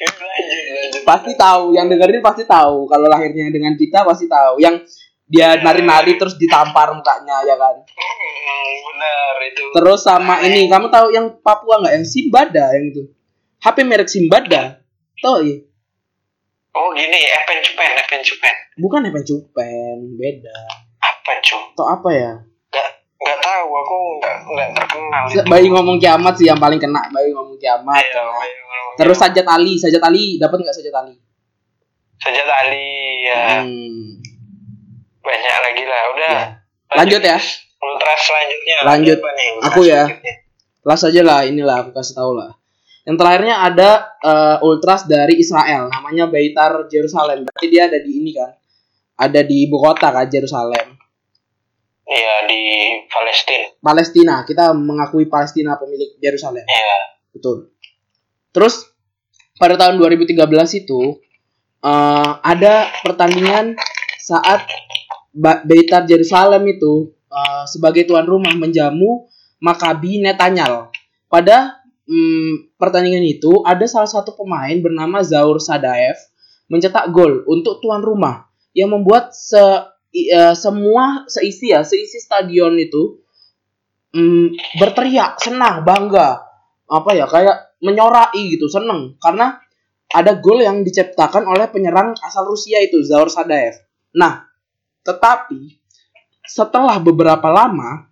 Lanjut 0.00 0.64
lanjut 0.74 1.02
Pasti 1.04 1.32
tahu, 1.36 1.76
yang 1.76 1.86
dengerin 1.90 2.22
pasti 2.24 2.44
tahu. 2.46 2.86
Kalau 2.88 3.06
lahirnya 3.10 3.50
dengan 3.52 3.74
kita 3.76 4.04
pasti 4.06 4.26
tahu. 4.30 4.60
Yang 4.62 4.88
dia 5.30 5.54
nari-nari 5.62 6.18
terus 6.18 6.34
ditampar 6.34 6.90
mukanya 6.90 7.46
ya 7.46 7.54
kan. 7.54 7.76
Hmm, 7.86 8.72
benar 8.90 9.34
itu 9.46 9.62
Terus 9.78 10.00
sama 10.02 10.42
ini, 10.42 10.66
kamu 10.66 10.90
tahu 10.90 11.14
yang 11.14 11.38
Papua 11.38 11.78
nggak? 11.84 11.94
Yang 12.02 12.06
Simbada 12.10 12.64
yang 12.74 12.84
itu. 12.90 13.02
HP 13.62 13.76
merek 13.86 14.10
Simbada. 14.10 14.82
Tahu 15.20 15.38
ya? 15.46 15.56
oh 16.70 16.88
gini 16.94 17.18
Evan 17.18 17.58
Cupen 17.66 17.90
Evan 17.98 18.20
Cupen 18.22 18.54
Bukan 18.78 19.00
HP 19.10 19.16
Cupen, 19.26 19.96
beda. 20.16 20.58
apa 21.00 21.32
cuy 21.42 21.62
Atau 21.74 21.86
apa 21.86 22.08
ya? 22.14 22.32
Nggak 23.20 23.38
tahu 23.44 23.68
aku 23.68 23.96
nggak 24.16 24.36
nggak 24.48 24.68
terkenal 24.72 25.22
Bayi 25.44 25.66
ngomong 25.68 26.00
kiamat 26.00 26.34
sih 26.40 26.48
yang 26.48 26.56
paling 26.56 26.80
kena. 26.80 27.04
Bayi 27.12 27.36
ngomong 27.36 27.60
kiamat. 27.60 28.00
Iya, 28.00 28.16
kena. 28.16 28.32
bayi 28.32 28.52
ngomong 28.64 28.94
Terus 28.96 29.16
Sajat 29.20 29.46
Ali, 29.46 29.76
Sajat 29.76 30.02
Ali 30.02 30.40
dapat 30.40 30.56
nggak 30.64 30.72
Sajat 30.72 30.94
Ali? 31.04 31.14
Sajat 32.16 32.48
Ali 32.48 32.88
ya 33.28 33.60
Hmm. 33.60 34.20
banyak 35.20 35.56
lagi 35.60 35.84
lah 35.84 36.02
udah 36.16 36.30
Ya. 36.32 36.44
Lanjut 36.96 37.22
ya. 37.22 37.38
ultras 37.80 38.20
selanjutnya 38.24 38.76
Lanjut. 38.84 39.18
Nih, 39.20 39.50
Aku 39.68 39.80
ya. 39.84 40.04
Kelas 40.80 41.00
aja 41.04 41.20
lah 41.20 41.40
inilah 41.44 41.76
aku 41.84 41.92
kasih 41.92 42.16
tahu 42.16 42.32
lah. 42.40 42.56
Yang 43.04 43.16
terakhirnya 43.20 43.56
ada 43.64 43.90
eh, 44.20 44.56
ultras 44.64 45.04
dari 45.08 45.36
Israel, 45.40 45.88
namanya 45.88 46.28
Beitar 46.28 46.88
Jerusalem. 46.88 47.48
Berarti 47.48 47.66
dia 47.68 47.88
ada 47.88 47.96
di 48.00 48.20
ini 48.20 48.32
kan, 48.36 48.52
ada 49.16 49.40
di 49.40 49.64
ibu 49.68 49.76
kota 49.80 50.12
kan 50.12 50.28
Jerusalem, 50.28 50.96
iya 52.10 52.34
di 52.50 52.62
Palestina 53.06 53.66
Palestina. 53.78 54.34
Kita 54.42 54.74
mengakui 54.74 55.30
Palestina 55.30 55.78
pemilik 55.78 56.18
Jerusalem. 56.18 56.66
iya 56.66 56.98
Betul. 57.30 57.70
Terus 58.50 58.90
pada 59.56 59.78
tahun 59.78 60.02
2013 60.02 60.34
itu 60.82 61.00
eh, 61.86 62.32
ada 62.42 62.90
pertandingan 63.06 63.78
saat 64.18 64.66
Beitar 65.62 66.10
Jerusalem 66.10 66.66
itu 66.66 67.14
eh, 67.30 67.64
sebagai 67.70 68.04
tuan 68.10 68.26
rumah 68.26 68.52
menjamu 68.58 69.30
Maccabi 69.62 70.18
Netanyal. 70.18 70.90
Pada 71.30 71.78
mm, 72.10 72.74
pertandingan 72.74 73.22
itu 73.22 73.62
ada 73.62 73.86
salah 73.86 74.10
satu 74.10 74.34
pemain 74.34 74.74
bernama 74.82 75.22
Zaur 75.22 75.62
Sadaev 75.62 76.18
mencetak 76.66 77.10
gol 77.14 77.46
untuk 77.46 77.78
tuan 77.82 78.02
rumah 78.02 78.50
yang 78.74 78.94
membuat 78.94 79.34
se 79.34 79.58
eh, 80.14 80.54
semua 80.58 81.24
seisi 81.30 81.70
ya 81.70 81.86
seisi 81.86 82.18
stadion 82.18 82.74
itu 82.78 83.22
mm, 84.14 84.78
berteriak 84.78 85.38
senang 85.38 85.86
bangga 85.86 86.42
apa 86.90 87.10
ya 87.14 87.26
kayak 87.30 87.78
menyorai 87.80 88.42
gitu 88.50 88.66
seneng 88.66 89.16
karena 89.22 89.56
ada 90.10 90.34
gol 90.42 90.58
yang 90.58 90.82
diciptakan 90.82 91.46
oleh 91.46 91.70
penyerang 91.70 92.18
asal 92.18 92.42
Rusia 92.50 92.82
itu 92.82 92.98
Zaur 93.06 93.30
Sadaev. 93.30 93.78
Nah, 94.18 94.42
tetapi 95.06 95.78
setelah 96.42 96.98
beberapa 96.98 97.46
lama 97.46 98.10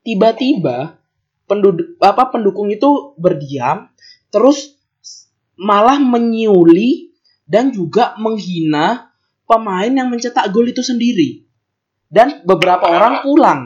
tiba-tiba 0.00 0.96
penduduk 1.44 2.00
apa 2.00 2.32
pendukung 2.32 2.72
itu 2.72 3.12
berdiam 3.20 3.92
terus 4.32 4.80
malah 5.60 6.00
menyiuli 6.00 7.12
dan 7.44 7.68
juga 7.68 8.16
menghina 8.16 9.12
pemain 9.44 9.92
yang 9.92 10.08
mencetak 10.08 10.48
gol 10.50 10.66
itu 10.68 10.80
sendiri. 10.80 11.44
Dan 12.08 12.44
beberapa 12.46 12.84
orang 12.86 13.24
pulang. 13.26 13.60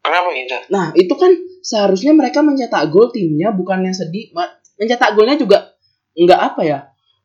kenapa 0.00 0.32
gitu 0.32 0.56
Nah, 0.72 0.86
itu 0.96 1.12
kan 1.20 1.36
seharusnya 1.60 2.16
mereka 2.16 2.40
mencetak 2.40 2.88
gol 2.88 3.12
timnya 3.12 3.52
bukannya 3.52 3.92
sedih. 3.92 4.32
Mencetak 4.78 5.12
golnya 5.12 5.36
juga 5.36 5.76
nggak 6.16 6.40
apa 6.40 6.62
ya? 6.64 6.78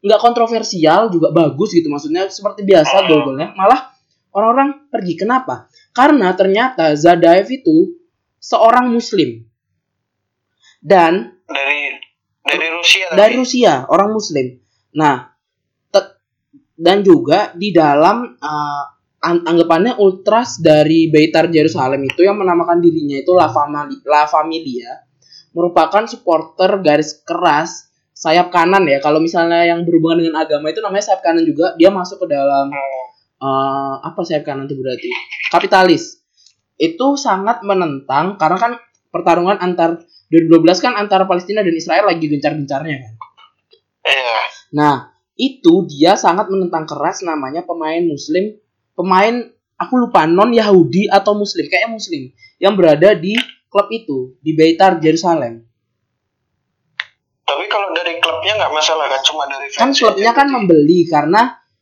Nggak 0.03 0.19
kontroversial, 0.19 1.07
juga 1.07 1.31
bagus 1.31 1.71
gitu. 1.71 1.87
Maksudnya 1.87 2.27
seperti 2.27 2.67
biasa 2.67 3.07
gol-golnya. 3.07 3.55
Malah 3.55 3.95
orang-orang 4.35 4.91
pergi. 4.91 5.15
Kenapa? 5.15 5.71
Karena 5.95 6.35
ternyata 6.35 6.91
Zadaev 6.99 7.47
itu 7.47 7.95
seorang 8.43 8.91
muslim. 8.91 9.47
Dan 10.83 11.39
dari 11.47 11.95
dari 12.43 12.67
Rusia 12.67 13.05
dari 13.15 13.33
Rusia, 13.39 13.87
orang 13.87 14.11
muslim. 14.11 14.59
Nah, 14.99 15.32
dan 16.73 17.05
juga 17.05 17.53
di 17.53 17.69
dalam 17.69 18.33
uh, 18.37 18.83
an- 19.23 19.45
anggapannya 19.45 19.97
ultras 20.01 20.59
dari 20.59 21.07
Beitar 21.07 21.47
Jerusalem 21.47 22.03
itu 22.03 22.25
yang 22.25 22.35
menamakan 22.35 22.83
dirinya 22.83 23.17
itu 23.17 23.31
La, 23.33 23.47
Famali- 23.49 24.03
La 24.03 24.27
Familia 24.27 24.91
merupakan 25.53 26.03
supporter 26.09 26.81
garis 26.81 27.21
keras 27.21 27.93
sayap 28.13 28.49
kanan 28.49 28.83
ya. 28.89 28.97
Kalau 28.99 29.21
misalnya 29.21 29.63
yang 29.69 29.85
berhubungan 29.85 30.25
dengan 30.25 30.35
agama 30.41 30.73
itu 30.73 30.81
namanya 30.81 31.13
sayap 31.13 31.21
kanan 31.21 31.45
juga, 31.45 31.77
dia 31.77 31.93
masuk 31.93 32.25
ke 32.25 32.27
dalam 32.33 32.73
eh, 33.43 33.95
apa 34.01 34.19
sayap 34.25 34.43
kanan 34.47 34.65
itu 34.65 34.75
berarti 34.79 35.09
kapitalis 35.53 36.23
itu 36.81 37.07
sangat 37.15 37.61
menentang 37.61 38.35
karena 38.41 38.57
kan 38.57 38.71
pertarungan 39.13 39.61
antar 39.61 40.01
2012 40.33 40.65
kan 40.81 40.93
antara 40.97 41.29
Palestina 41.29 41.61
dan 41.61 41.75
Israel 41.77 42.09
lagi 42.09 42.25
gencar-gencarnya 42.25 42.95
kan. 42.97 43.13
iya 44.09 44.41
Nah, 44.73 45.12
itu 45.33 45.89
dia 45.89 46.13
sangat 46.13 46.49
menentang 46.49 46.85
keras 46.85 47.25
namanya 47.25 47.65
pemain 47.65 48.01
muslim, 48.05 48.53
pemain 48.93 49.49
aku 49.77 49.93
lupa 49.97 50.29
non 50.29 50.53
Yahudi 50.53 51.09
atau 51.09 51.33
muslim, 51.33 51.65
kayaknya 51.65 51.91
muslim 51.91 52.23
yang 52.61 52.77
berada 52.77 53.17
di 53.17 53.33
klub 53.67 53.89
itu 53.89 54.37
di 54.39 54.53
Beitar 54.53 55.01
Jerusalem. 55.01 55.65
tapi 57.43 57.67
kalau 57.67 57.91
dari 57.91 58.17
klubnya 58.23 58.55
nggak 58.55 58.71
masalah 58.71 59.11
kan 59.11 59.21
cuma 59.27 59.43
dari 59.51 59.67
Kan 59.67 59.91
fans 59.91 59.99
klubnya 59.99 60.31
aja 60.31 60.37
kan 60.37 60.47
berarti. 60.47 60.55
membeli 60.63 60.99
karena 61.11 61.41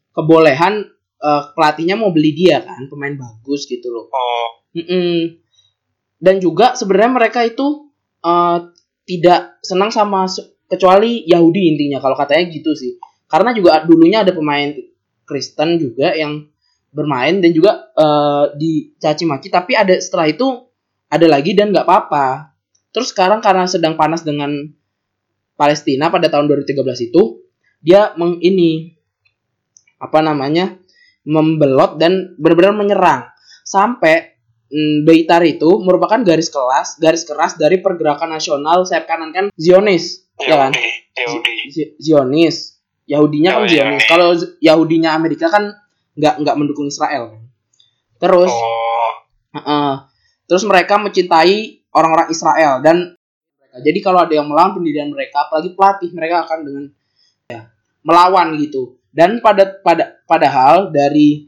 kebolehan 0.10 0.74
eh, 1.22 1.44
pelatihnya 1.54 1.96
mau 2.02 2.10
beli 2.10 2.34
dia 2.34 2.66
kan, 2.66 2.90
pemain 2.90 3.14
bagus 3.14 3.70
gitu 3.70 3.88
loh. 3.94 4.10
oh 4.10 4.48
Mm-mm. 4.74 5.38
Dan 6.18 6.40
juga 6.42 6.74
sebenarnya 6.74 7.12
mereka 7.14 7.46
itu 7.46 7.94
eh, 8.26 8.58
tidak 9.06 9.62
senang 9.62 9.94
sama 9.94 10.26
kecuali 10.66 11.28
Yahudi 11.30 11.62
intinya 11.76 12.00
kalau 12.02 12.18
katanya 12.18 12.50
gitu 12.50 12.74
sih. 12.74 12.98
Karena 13.32 13.56
juga 13.56 13.88
dulunya 13.88 14.28
ada 14.28 14.36
pemain 14.36 14.76
Kristen 15.24 15.80
juga 15.80 16.12
yang 16.12 16.52
bermain 16.92 17.40
dan 17.40 17.56
juga 17.56 17.88
eh, 17.96 18.46
dicaci 18.60 19.24
maki 19.24 19.48
tapi 19.48 19.80
ada 19.80 19.96
setelah 19.96 20.28
itu 20.28 20.68
ada 21.08 21.24
lagi 21.32 21.56
dan 21.56 21.72
nggak 21.72 21.88
apa-apa. 21.88 22.52
Terus 22.92 23.16
sekarang 23.16 23.40
karena 23.40 23.64
sedang 23.72 23.96
panas 23.96 24.28
dengan 24.28 24.52
Palestina 25.56 26.12
pada 26.12 26.28
tahun 26.28 26.52
2013 26.52 27.08
itu 27.08 27.48
dia 27.80 28.12
meng 28.20 28.44
ini 28.44 28.92
apa 30.02 30.20
namanya 30.20 30.76
membelot 31.24 31.96
dan 31.96 32.36
benar-benar 32.36 32.76
menyerang. 32.76 33.22
Sampai 33.64 34.36
mm, 34.68 35.08
Beitar 35.08 35.40
itu 35.48 35.80
merupakan 35.80 36.20
garis 36.20 36.52
kelas 36.52 37.00
garis 37.00 37.24
keras 37.24 37.56
dari 37.56 37.80
pergerakan 37.80 38.36
nasional 38.36 38.84
sayap 38.84 39.08
kanan 39.08 39.32
kan 39.32 39.48
Zionis 39.56 40.28
ya 40.44 40.68
kan? 40.68 40.72
Zionis 42.02 42.81
Yahudinya 43.12 43.50
kan 43.60 43.62
Oh, 43.62 43.68
iya. 43.68 43.84
Zionis 43.92 44.04
kalau 44.08 44.30
Yahudinya 44.64 45.12
Amerika 45.12 45.52
kan 45.52 45.76
nggak 46.16 46.40
nggak 46.48 46.56
mendukung 46.56 46.88
Israel 46.88 47.36
terus 48.18 48.52
oh 48.52 48.92
Heeh. 49.52 49.92
Terus 50.48 50.64
mereka 50.64 50.96
mencintai 50.96 51.84
orang-orang 51.92 52.32
Israel 52.32 52.80
dan 52.80 53.16
jadi 53.72 54.00
kalau 54.04 54.24
ada 54.24 54.32
yang 54.36 54.48
melawan 54.48 54.76
pendirian 54.76 55.08
mereka, 55.08 55.48
apalagi 55.48 55.72
pelatih 55.76 56.12
mereka 56.12 56.44
akan 56.44 56.60
dengan 56.64 56.84
ya, 57.48 57.72
melawan 58.04 58.56
gitu. 58.60 59.00
Dan 59.12 59.40
pada 59.40 59.80
pada 59.80 60.20
padahal 60.28 60.92
dari 60.92 61.48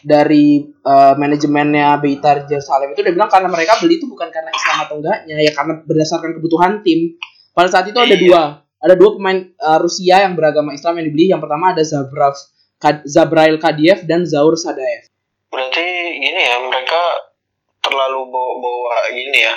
dari 0.00 0.68
eh, 0.68 1.14
manajemennya 1.16 1.96
Beitar 2.00 2.44
Jerusalem 2.48 2.92
itu 2.96 3.00
dia 3.04 3.12
bilang 3.12 3.28
karena 3.28 3.48
mereka 3.48 3.76
beli 3.80 4.00
itu 4.00 4.08
bukan 4.08 4.28
karena 4.28 4.52
Islam 4.52 4.76
atau 4.84 4.96
enggaknya 5.00 5.36
ya 5.42 5.52
karena 5.52 5.80
berdasarkan 5.84 6.30
kebutuhan 6.40 6.80
tim. 6.84 7.16
Pada 7.52 7.68
saat 7.72 7.88
itu 7.88 7.98
ada 7.98 8.12
Iya. 8.14 8.20
dua, 8.24 8.42
ada 8.78 8.94
dua 8.94 9.10
pemain 9.12 9.38
eh, 9.38 9.78
Rusia 9.78 10.16
yang 10.20 10.34
beragama 10.34 10.70
Islam 10.70 10.98
yang 10.98 11.06
dibeli. 11.08 11.26
Yang 11.28 11.40
pertama 11.42 11.70
ada 11.70 11.82
Zabrav 11.82 12.34
Kad- 12.76 13.04
Zabrail 13.04 13.56
Kadiev 13.56 14.04
dan 14.04 14.22
Zaur 14.22 14.54
Sadaev. 14.54 15.10
berarti 15.48 15.86
gini 16.14 16.40
ya 16.40 16.60
mereka 16.60 17.00
terlalu 17.80 18.28
bawa 18.28 18.52
bawa 18.56 18.94
gini 19.08 19.40
ya 19.40 19.56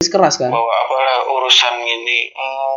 keras 0.00 0.34
kan. 0.36 0.48
bawa 0.48 0.70
apalah 0.78 1.18
urusan 1.28 1.74
gini 1.78 2.30
Hmm, 2.30 2.74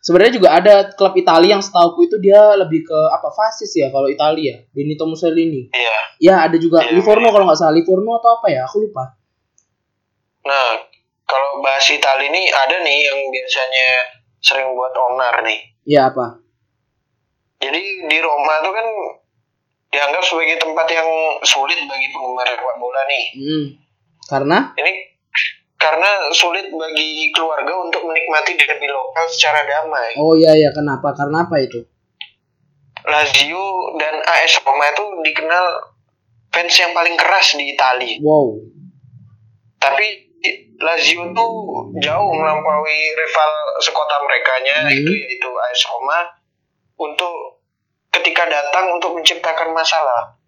Sebenarnya 0.00 0.32
juga 0.32 0.48
ada 0.50 0.74
klub 0.90 1.12
Italia 1.14 1.54
yang 1.54 1.60
setauku 1.60 2.00
itu 2.02 2.16
dia 2.18 2.56
lebih 2.56 2.82
ke 2.82 2.98
apa 3.10 3.28
fasis 3.28 3.68
ya 3.74 3.88
kalau 3.88 4.08
Italia, 4.08 4.64
Benito 4.70 5.04
Mussolini. 5.04 5.68
iya 5.70 5.98
Ya 6.18 6.34
ada 6.40 6.56
juga 6.56 6.80
Iya, 6.82 6.96
Livorno 6.96 7.28
iya. 7.28 7.32
kalau 7.32 7.44
nggak 7.46 7.58
salah 7.58 7.72
Livorno 7.72 8.16
atau 8.16 8.30
apa 8.34 8.46
ya, 8.48 8.64
aku 8.64 8.76
lupa. 8.80 9.04
nah 10.40 10.80
kalau 11.22 11.60
bahas 11.60 11.84
Itali 11.86 12.26
ini 12.26 12.48
ada 12.48 12.80
nih 12.80 12.98
yang 13.06 13.18
biasanya 13.28 13.88
sering 14.40 14.72
buat 14.72 14.92
onar 14.92 15.40
nih 15.40 15.60
Ya 15.84 16.08
apa? 16.08 16.40
jadi 17.56 17.76
di 18.06 18.18
Roma 18.18 18.60
tuh 18.60 18.72
kan 18.72 18.86
dianggap 19.90 20.22
sebagai 20.22 20.56
tempat 20.56 20.86
yang 20.88 21.08
sulit 21.42 21.76
bagi 21.82 22.08
penggemar 22.08 22.46
sepak 22.46 22.76
bola 22.76 23.02
nih 23.04 23.24
Hmm. 23.34 23.66
Karena 24.22 24.58
ini 24.76 24.92
karena 25.74 26.06
sulit 26.30 26.68
bagi 26.70 27.32
keluarga 27.32 27.72
untuk 27.74 28.04
menikmati 28.04 28.54
derby 28.54 28.86
lokal 28.86 29.26
secara 29.26 29.64
damai. 29.64 30.14
oh 30.14 30.32
iya 30.32 30.52
ya 30.54 30.70
kenapa? 30.70 31.10
Karena 31.10 31.42
apa 31.42 31.56
itu? 31.58 31.80
Lazio 33.00 33.64
dan 33.96 34.20
AS 34.22 34.60
Roma 34.60 34.86
itu 34.86 35.04
dikenal 35.20 35.66
fans 36.50 36.74
yang 36.76 36.92
paling 36.92 37.16
keras 37.16 37.56
di 37.56 37.72
Italia. 37.72 38.20
Wow. 38.20 38.60
Tapi 39.80 40.29
Lazio 40.80 41.28
tuh 41.30 41.52
jauh 42.00 42.30
melampaui 42.32 42.98
rival 43.12 43.50
sekota 43.78 44.16
mereka 44.24 44.52
Hmm. 44.60 44.88
itu 44.88 45.12
yaitu 45.12 45.48
AS 45.48 45.82
Roma 45.86 46.24
untuk 46.96 47.60
ketika 48.08 48.44
datang 48.44 48.96
untuk 48.96 49.12
menciptakan 49.12 49.70
masalah. 49.70 50.40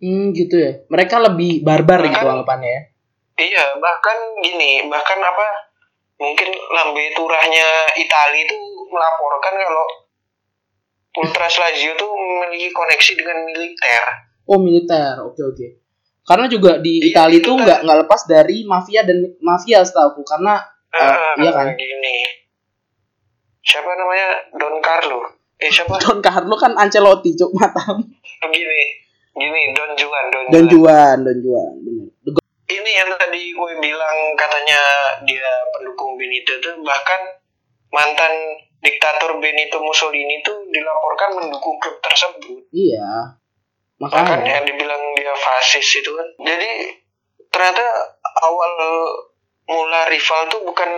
Hmm 0.00 0.32
gitu 0.32 0.56
ya. 0.56 0.72
Mereka 0.88 1.20
lebih 1.20 1.60
barbar 1.60 2.00
gitu 2.02 2.16
Bahkan- 2.16 2.32
anggapannya 2.40 2.70
ya. 2.70 2.82
Iya, 3.40 3.64
bahkan 3.76 4.16
gini, 4.40 4.84
bahkan 4.86 5.16
apa? 5.16 5.72
Mungkin 6.16 6.48
lambe 6.68 7.08
turahnya 7.12 7.64
Italia 7.94 8.44
itu 8.44 8.56
melaporkan 8.86 9.56
kalau 9.56 9.86
Ultras 11.16 11.56
Lazio 11.56 11.96
tuh 11.96 12.12
memiliki 12.12 12.68
koneksi 12.70 13.12
dengan 13.16 13.40
militer. 13.42 14.02
Oh 14.44 14.60
militer, 14.60 15.16
oke 15.18 15.40
oke. 15.42 15.66
Karena 16.30 16.46
juga 16.46 16.78
di 16.78 17.02
Iya, 17.02 17.10
Italia 17.10 17.36
itu 17.36 17.42
itu 17.42 17.52
kan. 17.52 17.62
nggak 17.66 17.78
nggak 17.82 17.98
lepas 18.06 18.20
dari 18.30 18.62
mafia 18.62 19.02
dan 19.02 19.18
mafia 19.42 19.82
setahu 19.82 20.22
karena 20.22 20.62
Ah, 20.90 21.34
iya 21.38 21.50
kan? 21.50 21.74
Gini. 21.74 22.22
Siapa 23.60 23.90
namanya? 23.94 24.28
Don 24.54 24.78
Carlo. 24.78 25.22
Eh 25.54 25.70
siapa? 25.70 25.98
Don 25.98 26.18
Carlo 26.18 26.54
kan 26.54 26.74
Ancelotti 26.74 27.34
cuk 27.34 27.50
matam. 27.54 27.98
Gini. 28.50 28.82
Gini, 29.30 29.62
Don 29.70 29.94
Juan, 29.94 30.24
Don, 30.30 30.44
Don 30.50 30.66
Juan. 30.66 30.74
Juan, 30.74 31.16
Don 31.22 31.38
Juan, 31.38 31.74
Ini 32.66 32.90
yang 32.92 33.10
tadi 33.14 33.50
gue 33.50 33.72
bilang 33.78 34.16
katanya 34.34 34.78
dia 35.22 35.46
pendukung 35.70 36.14
Benito 36.14 36.58
tuh 36.58 36.78
bahkan 36.82 37.18
mantan 37.90 38.30
diktator 38.78 39.38
Benito 39.38 39.78
Mussolini 39.78 40.42
tuh 40.42 40.66
dilaporkan 40.66 41.34
mendukung 41.38 41.78
klub 41.78 41.98
tersebut. 41.98 42.62
Iya. 42.70 43.38
Makanya 44.00 44.40
Makanya. 44.40 44.64
dibilang 44.64 45.02
dia 45.12 45.34
fasis 45.36 46.00
itu 46.00 46.10
kan. 46.10 46.28
Jadi 46.40 46.70
ternyata 47.52 47.84
awal 48.40 48.72
mula 49.68 50.08
rival 50.08 50.48
tuh 50.48 50.64
bukan 50.64 50.90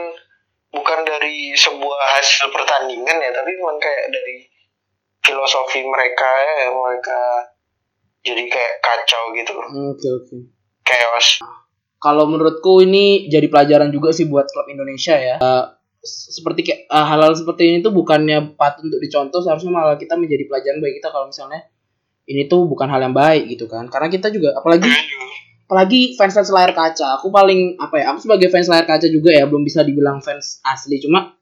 bukan 0.72 0.98
dari 1.04 1.52
sebuah 1.52 2.00
hasil 2.16 2.48
pertandingan 2.48 3.18
ya, 3.18 3.30
tapi 3.34 3.52
memang 3.52 3.76
kayak 3.76 4.08
dari 4.08 4.46
filosofi 5.20 5.84
mereka 5.84 6.30
ya, 6.40 6.70
mereka 6.70 7.20
jadi 8.22 8.42
kayak 8.48 8.74
kacau 8.80 9.34
gitu, 9.34 9.52
Oke 9.52 10.08
oke. 10.08 10.36
chaos. 10.86 11.42
Kalau 11.98 12.26
menurutku 12.26 12.82
ini 12.82 13.26
jadi 13.28 13.46
pelajaran 13.46 13.90
juga 13.90 14.10
sih 14.10 14.26
buat 14.26 14.46
klub 14.48 14.66
Indonesia 14.66 15.14
ya. 15.14 15.36
S- 16.02 16.34
seperti 16.34 16.66
kayak 16.66 16.80
eh, 16.86 17.06
hal-hal 17.06 17.34
seperti 17.34 17.62
ini 17.68 17.78
tuh 17.78 17.94
bukannya 17.94 18.54
patut 18.58 18.86
untuk 18.86 18.98
dicontoh, 18.98 19.38
seharusnya 19.38 19.70
malah 19.70 19.94
kita 19.94 20.14
menjadi 20.18 20.46
pelajaran 20.46 20.78
bagi 20.82 20.98
kita 20.98 21.08
kalau 21.10 21.30
misalnya 21.30 21.62
ini 22.32 22.48
tuh 22.48 22.64
bukan 22.64 22.88
hal 22.88 23.00
yang 23.04 23.14
baik 23.14 23.52
gitu 23.52 23.68
kan. 23.68 23.86
Karena 23.92 24.08
kita 24.08 24.32
juga 24.32 24.56
apalagi 24.56 24.88
apalagi 25.68 26.16
fans 26.16 26.32
fans 26.32 26.50
layar 26.50 26.72
kaca. 26.72 27.20
Aku 27.20 27.28
paling 27.28 27.76
apa 27.76 28.00
ya? 28.00 28.04
Aku 28.12 28.24
sebagai 28.24 28.48
fans 28.48 28.66
layar 28.72 28.88
kaca 28.88 29.06
juga 29.06 29.30
ya 29.30 29.44
belum 29.44 29.62
bisa 29.62 29.84
dibilang 29.84 30.24
fans 30.24 30.64
asli, 30.64 30.98
cuma 30.98 31.36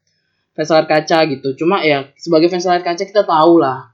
fans 0.53 0.68
layar 0.70 0.86
kaca 0.91 1.18
gitu. 1.30 1.55
Cuma 1.55 1.80
ya 1.86 2.11
sebagai 2.18 2.51
fans 2.51 2.66
layar 2.66 2.82
kaca 2.82 3.03
kita 3.07 3.22
tahu 3.22 3.62
lah 3.62 3.91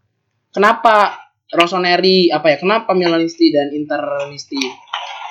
kenapa 0.51 1.23
Rossoneri 1.47 2.33
apa 2.33 2.51
ya? 2.51 2.57
Kenapa 2.59 2.91
Milanisti 2.97 3.55
dan 3.55 3.71
Internisti 3.71 4.59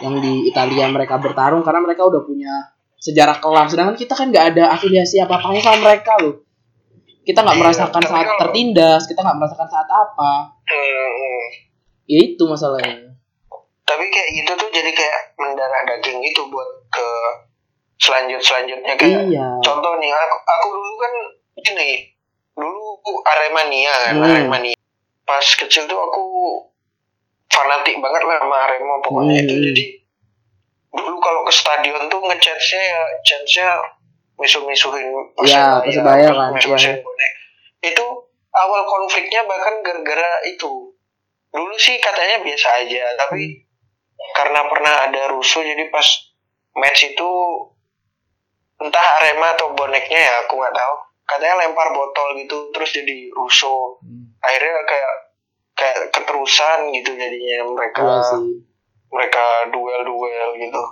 yang 0.03 0.19
di 0.19 0.47
Italia 0.47 0.87
mereka 0.91 1.19
bertarung 1.19 1.63
karena 1.63 1.83
mereka 1.83 2.03
udah 2.07 2.21
punya 2.23 2.75
sejarah 2.99 3.37
kelam 3.37 3.69
sedangkan 3.69 3.95
kita 3.95 4.13
kan 4.17 4.33
nggak 4.33 4.45
ada 4.55 4.73
afiliasi 4.73 5.21
apa 5.21 5.37
apanya 5.37 5.61
sama 5.61 5.79
mereka 5.85 6.17
loh 6.19 6.44
kita 7.25 7.41
nggak 7.41 7.55
Iya, 7.55 7.63
merasakan 7.63 7.99
tapi 7.99 8.07
saat 8.07 8.23
kalau- 8.23 8.39
tertindas 8.39 9.01
kita 9.03 9.19
nggak 9.19 9.37
merasakan 9.37 9.67
saat 9.67 9.89
apa. 9.89 10.31
Hmm, 10.63 11.41
ya 12.05 12.17
itu 12.23 12.43
masalahnya. 12.43 13.17
Tapi 13.83 14.05
kayak 14.05 14.29
gitu 14.33 14.51
tuh 14.55 14.69
jadi 14.71 14.91
kayak 14.91 15.19
mendarah 15.35 15.81
daging 15.85 16.21
gitu 16.21 16.45
buat 16.47 16.65
ke 16.87 17.07
selanjut 17.97 18.37
selanjutnya 18.39 18.93
kayak 18.93 19.25
iya. 19.25 19.47
contoh 19.59 19.95
nih 19.97 20.09
aku 20.09 20.35
aku 20.37 20.67
dulu 20.69 20.93
kan 20.95 21.13
ini 21.63 21.89
dulu 22.51 22.81
Aremania 23.23 23.93
kan 24.03 24.13
Hmm. 24.15 24.25
Aremania. 24.27 24.75
Pas 25.23 25.41
kecil 25.41 25.85
tuh 25.85 25.97
aku 25.97 26.23
fanatik 27.47 27.97
banget 27.97 28.21
lah 28.21 28.37
sama 28.37 28.57
Arema 28.63 28.95
pokoknya 28.99 29.33
Hmm. 29.33 29.43
itu 29.43 29.53
jadi 29.63 29.83
dulu 30.91 31.17
kalau 31.19 31.41
ke 31.41 31.51
stadion 31.51 32.05
tuh 32.05 32.19
ngechance 32.21 32.73
ya 32.73 33.01
chance-nya 33.21 33.69
misuh-misuhin 34.35 35.07
Iya, 35.43 35.79
Persebaya 35.83 36.29
kan, 36.31 36.49
misuh-misuhin 36.55 36.99
bonek. 36.99 37.31
Itu 37.83 38.05
awal 38.55 38.81
konfliknya 38.87 39.43
bahkan 39.47 39.83
gara-gara 39.83 40.43
itu. 40.47 40.91
Dulu 41.51 41.75
sih 41.79 41.95
katanya 42.03 42.43
biasa 42.43 42.67
aja 42.83 43.03
tapi 43.15 43.63
karena 44.35 44.67
pernah 44.67 45.07
ada 45.07 45.31
rusuh 45.31 45.63
jadi 45.63 45.87
pas 45.91 46.07
match 46.75 47.15
itu 47.15 47.29
entah 48.79 49.07
Arema 49.23 49.55
atau 49.55 49.71
boneknya 49.71 50.19
ya 50.19 50.33
aku 50.43 50.59
nggak 50.59 50.75
tahu. 50.75 50.95
Katanya 51.25 51.55
lempar 51.65 51.89
botol 51.95 52.37
gitu 52.37 52.69
terus 52.75 52.91
jadi 52.91 53.31
rusuh. 53.33 53.97
Hmm, 54.03 54.35
akhirnya 54.43 54.83
kayak 54.83 55.13
kayak 55.75 55.97
keterusan 56.11 56.79
gitu 56.91 57.11
jadinya 57.15 57.57
mereka. 57.71 58.03
Sih. 58.35 58.61
Mereka 59.09 59.71
duel-duel 59.71 60.49
gitu. 60.59 60.83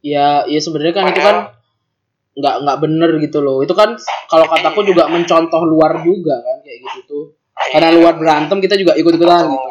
Ya 0.00 0.46
ya 0.46 0.60
sebenarnya 0.62 0.94
kan 0.96 1.04
itu 1.12 1.20
kan 1.20 1.36
nggak 2.40 2.64
nggak 2.64 2.78
bener 2.80 3.10
gitu 3.20 3.38
loh. 3.44 3.60
Itu 3.60 3.76
kan 3.76 3.94
kalau 4.26 4.48
kataku 4.48 4.82
juga 4.88 5.06
mencontoh 5.12 5.62
luar 5.68 6.00
juga 6.00 6.40
kan 6.40 6.64
kayak 6.64 6.78
gitu 6.82 7.00
tuh. 7.06 7.24
Karena 7.70 7.92
luar 7.92 8.16
berantem 8.16 8.58
kita 8.58 8.74
juga 8.80 8.96
ikut 8.96 9.12
ikutan 9.20 9.44
gitu. 9.52 9.68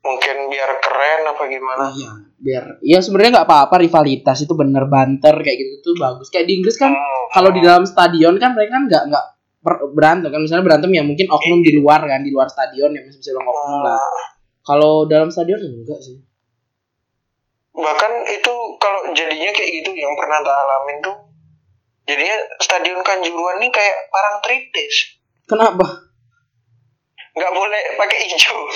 Mungkin 0.00 0.36
biar 0.48 0.70
keren 0.80 1.20
apa 1.28 1.42
gimana? 1.46 1.84
Iya. 1.92 2.10
Biar 2.40 2.64
ya 2.80 2.98
sebenarnya 3.04 3.40
nggak 3.40 3.48
apa-apa 3.48 3.84
rivalitas 3.84 4.42
itu 4.42 4.56
bener 4.56 4.88
banter 4.88 5.36
kayak 5.38 5.58
gitu 5.60 5.92
tuh 5.92 5.94
bagus. 6.00 6.32
Kayak 6.32 6.50
di 6.50 6.52
Inggris 6.58 6.76
kan 6.80 6.90
Hmm, 6.90 7.24
kalau 7.30 7.52
di 7.54 7.60
dalam 7.62 7.84
stadion 7.84 8.34
kan 8.40 8.56
mereka 8.56 8.80
kan 8.80 8.84
nggak 8.88 9.02
nggak 9.12 9.24
berantem 9.92 10.28
kan. 10.32 10.40
Misalnya 10.40 10.64
berantem 10.66 10.90
ya 10.90 11.04
mungkin 11.04 11.28
oknum 11.30 11.60
di 11.62 11.72
luar 11.76 12.00
kan 12.02 12.24
di 12.24 12.32
luar 12.32 12.48
stadion 12.50 12.90
ya 12.96 13.00
bisa 13.04 13.20
bilang 13.30 13.46
oknum 13.46 13.80
lah. 13.86 14.00
Kalau 14.64 15.04
dalam 15.06 15.28
stadion 15.28 15.60
enggak 15.60 16.00
sih. 16.00 16.16
Bahkan 17.70 18.12
itu 18.26 18.54
kalau 18.82 19.00
jadinya 19.14 19.52
kayak 19.54 19.70
gitu 19.84 19.90
yang 19.94 20.12
pernah 20.18 20.42
tak 20.42 20.56
alamin 20.58 20.96
tuh 21.04 21.29
jadinya 22.10 22.36
stadion 22.58 23.00
kanjuruan 23.06 23.62
nih 23.62 23.70
kayak 23.70 24.10
parang 24.10 24.42
tritis 24.42 25.20
kenapa? 25.50 25.86
Nggak 27.34 27.52
boleh 27.54 27.82
pakai 27.98 28.18
hijau. 28.26 28.58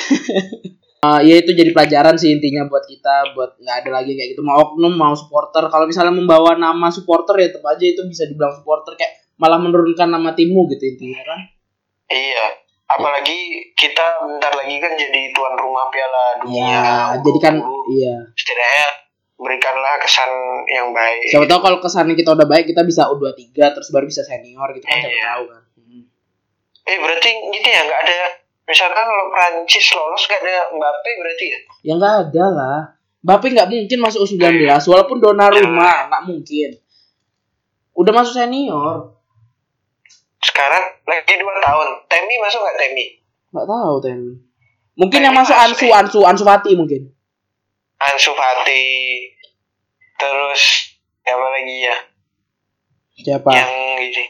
Ah, 1.04 1.20
ya 1.20 1.36
itu 1.36 1.52
jadi 1.52 1.68
pelajaran 1.76 2.16
sih 2.16 2.32
intinya 2.32 2.64
buat 2.64 2.80
kita 2.88 3.36
buat 3.36 3.60
nggak 3.60 3.76
ada 3.84 4.00
lagi 4.00 4.16
kayak 4.16 4.32
gitu. 4.32 4.40
Mau 4.40 4.56
oknum 4.56 4.96
mau 4.96 5.12
supporter. 5.12 5.68
Kalau 5.68 5.84
misalnya 5.84 6.16
membawa 6.16 6.56
nama 6.56 6.88
supporter 6.88 7.44
ya 7.44 7.52
tetap 7.52 7.68
aja 7.68 7.84
itu 7.84 8.08
bisa 8.08 8.24
dibilang 8.24 8.56
supporter. 8.56 8.96
Kayak 8.96 9.20
malah 9.36 9.60
menurunkan 9.60 10.08
nama 10.08 10.32
timmu 10.32 10.64
gitu 10.72 10.80
intinya 10.96 11.20
kan? 11.28 11.40
Iya. 12.08 12.56
Apalagi 12.88 13.36
kita 13.76 14.24
bentar 14.24 14.56
lagi 14.56 14.80
kan 14.80 14.96
jadi 14.96 15.28
tuan 15.36 15.52
rumah 15.60 15.92
piala 15.92 16.40
dunia. 16.40 16.72
Ya 16.72 16.96
jadi 17.20 17.38
kan 17.52 17.54
U20. 17.60 18.00
iya. 18.00 18.16
Setidaknya 18.32 18.86
berikanlah 19.44 20.00
kesan 20.00 20.30
yang 20.66 20.88
baik. 20.90 21.28
Siapa 21.28 21.44
tahu 21.44 21.60
kalau 21.60 21.78
kesannya 21.78 22.16
kita 22.16 22.32
udah 22.32 22.48
baik 22.48 22.64
kita 22.64 22.80
bisa 22.80 23.04
U23 23.06 23.52
terus 23.52 23.92
baru 23.92 24.08
bisa 24.08 24.24
senior 24.24 24.64
gitu 24.72 24.82
kan 24.82 24.96
siapa 24.96 25.12
Iya. 25.12 25.24
tahu 25.28 25.42
kan. 25.46 25.62
Hmm. 25.76 26.02
eh 26.84 26.96
berarti 26.96 27.28
gitu 27.52 27.68
ya 27.68 27.80
nggak 27.80 28.00
ada 28.00 28.16
misalkan 28.64 29.04
kalau 29.04 29.26
Prancis 29.28 29.86
lolos 29.92 30.22
nggak 30.24 30.40
ada 30.40 30.56
Mbappe 30.72 31.10
berarti 31.14 31.44
ya? 31.46 31.58
Ya 31.82 31.92
nggak 31.94 32.14
ada 32.24 32.44
lah. 32.48 32.78
Bape 33.20 33.46
nggak 33.48 33.68
mungkin 33.68 33.98
masuk 34.00 34.24
U19 34.24 34.64
walaupun 34.84 35.16
Donnarumma 35.20 36.08
nggak 36.08 36.22
mungkin. 36.24 36.70
Udah 37.92 38.12
masuk 38.12 38.34
senior. 38.34 39.12
Sekarang 40.40 40.84
lagi 41.04 41.34
dua 41.36 41.56
tahun. 41.58 41.88
Temi 42.04 42.36
masuk 42.36 42.60
nggak 42.60 42.76
Temi? 42.76 43.06
Nggak 43.48 43.66
tahu 43.66 43.94
tem 44.00 44.20
mungkin 44.94 45.18
Nah, 45.20 45.26
yang 45.26 45.34
masuk 45.34 45.56
Ansu 45.58 45.86
ya. 45.90 45.98
Ansu 46.00 46.18
Ansu 46.22 46.44
Fati 46.46 46.70
mungkin 46.74 47.10
Ansu 48.12 48.32
Fati 48.36 48.84
terus 50.14 50.62
siapa 51.24 51.46
lagi 51.50 51.76
ya 51.84 51.96
Siapa? 53.14 53.46
Yang 53.46 53.72
ini. 54.10 54.24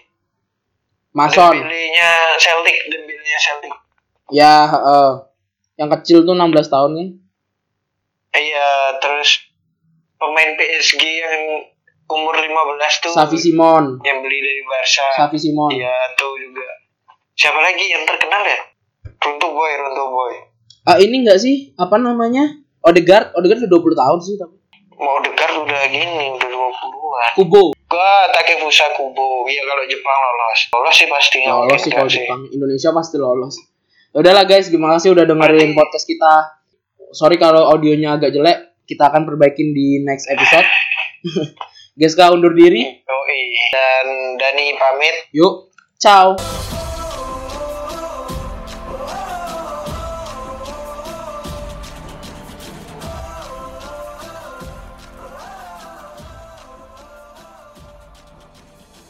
Mason. 1.17 1.57
Dembele-nya 1.57 2.37
Celtic, 2.37 2.77
Dembele-nya 2.93 3.39
Celtic. 3.41 3.73
Ya, 4.29 4.69
heeh. 4.69 5.11
yang 5.75 5.89
kecil 5.91 6.23
tuh 6.23 6.37
16 6.37 6.69
tahun 6.69 6.91
kan. 6.95 7.09
Iya, 8.35 8.71
terus 9.01 9.51
pemain 10.21 10.53
PSG 10.55 11.01
yang 11.01 11.65
umur 12.07 12.35
15 12.37 13.03
tuh 13.03 13.11
Safi 13.17 13.39
Simon. 13.41 13.99
yang 14.05 14.21
beli 14.21 14.39
dari 14.39 14.63
Barca. 14.69 15.07
Safi 15.17 15.39
Simon. 15.41 15.73
Iya, 15.73 15.95
tuh 16.15 16.37
juga. 16.37 16.67
Siapa 17.35 17.59
lagi 17.59 17.89
yang 17.89 18.05
terkenal 18.07 18.43
ya? 18.45 18.61
Runtuh 19.19 19.51
Boy, 19.51 19.73
Runtuh 19.81 20.09
Boy. 20.13 20.35
Ah, 20.85 21.01
ini 21.01 21.25
enggak 21.25 21.41
sih? 21.41 21.73
Apa 21.81 21.97
namanya? 21.97 22.64
Odegaard, 22.85 23.33
Odegaard 23.33 23.65
udah 23.65 23.71
20 23.81 23.97
tahun 23.97 24.19
sih 24.21 24.35
tapi. 24.37 24.57
Mau 24.95 25.17
dekat 25.25 25.51
udah 25.57 25.83
gini, 25.89 26.27
udah 26.37 26.49
20-an. 26.53 27.31
Kubo. 27.35 27.73
Gua 27.89 28.13
Takefusa 28.31 28.93
Kubo. 28.93 29.49
Iya 29.49 29.65
kalau 29.65 29.85
Jepang 29.89 30.19
lolos. 30.21 30.61
Lolos 30.71 30.95
sih 30.95 31.09
pasti 31.09 31.37
nggak 31.43 31.57
Lolos 31.65 31.81
sih 31.81 31.91
kalau 31.91 32.09
Jepang. 32.13 32.41
Indonesia 32.53 32.91
pasti 32.93 33.17
lolos. 33.17 33.57
Ya 34.15 34.19
udahlah 34.23 34.45
guys, 34.47 34.69
gimana 34.69 35.01
sih 35.01 35.11
udah 35.11 35.25
dengerin 35.25 35.73
podcast 35.75 36.05
kita. 36.07 36.61
Sorry 37.17 37.41
kalau 37.41 37.73
audionya 37.73 38.21
agak 38.21 38.31
jelek. 38.37 38.77
Kita 38.85 39.09
akan 39.09 39.25
perbaikin 39.25 39.73
di 39.73 40.05
next 40.05 40.29
episode. 40.29 40.69
Geska 41.99 42.37
undur 42.37 42.53
diri. 42.53 42.85
Yoi. 42.85 43.43
Dan 43.73 44.07
Dani 44.37 44.77
pamit. 44.77 45.33
Yuk. 45.33 45.73
Ciao. 45.97 46.37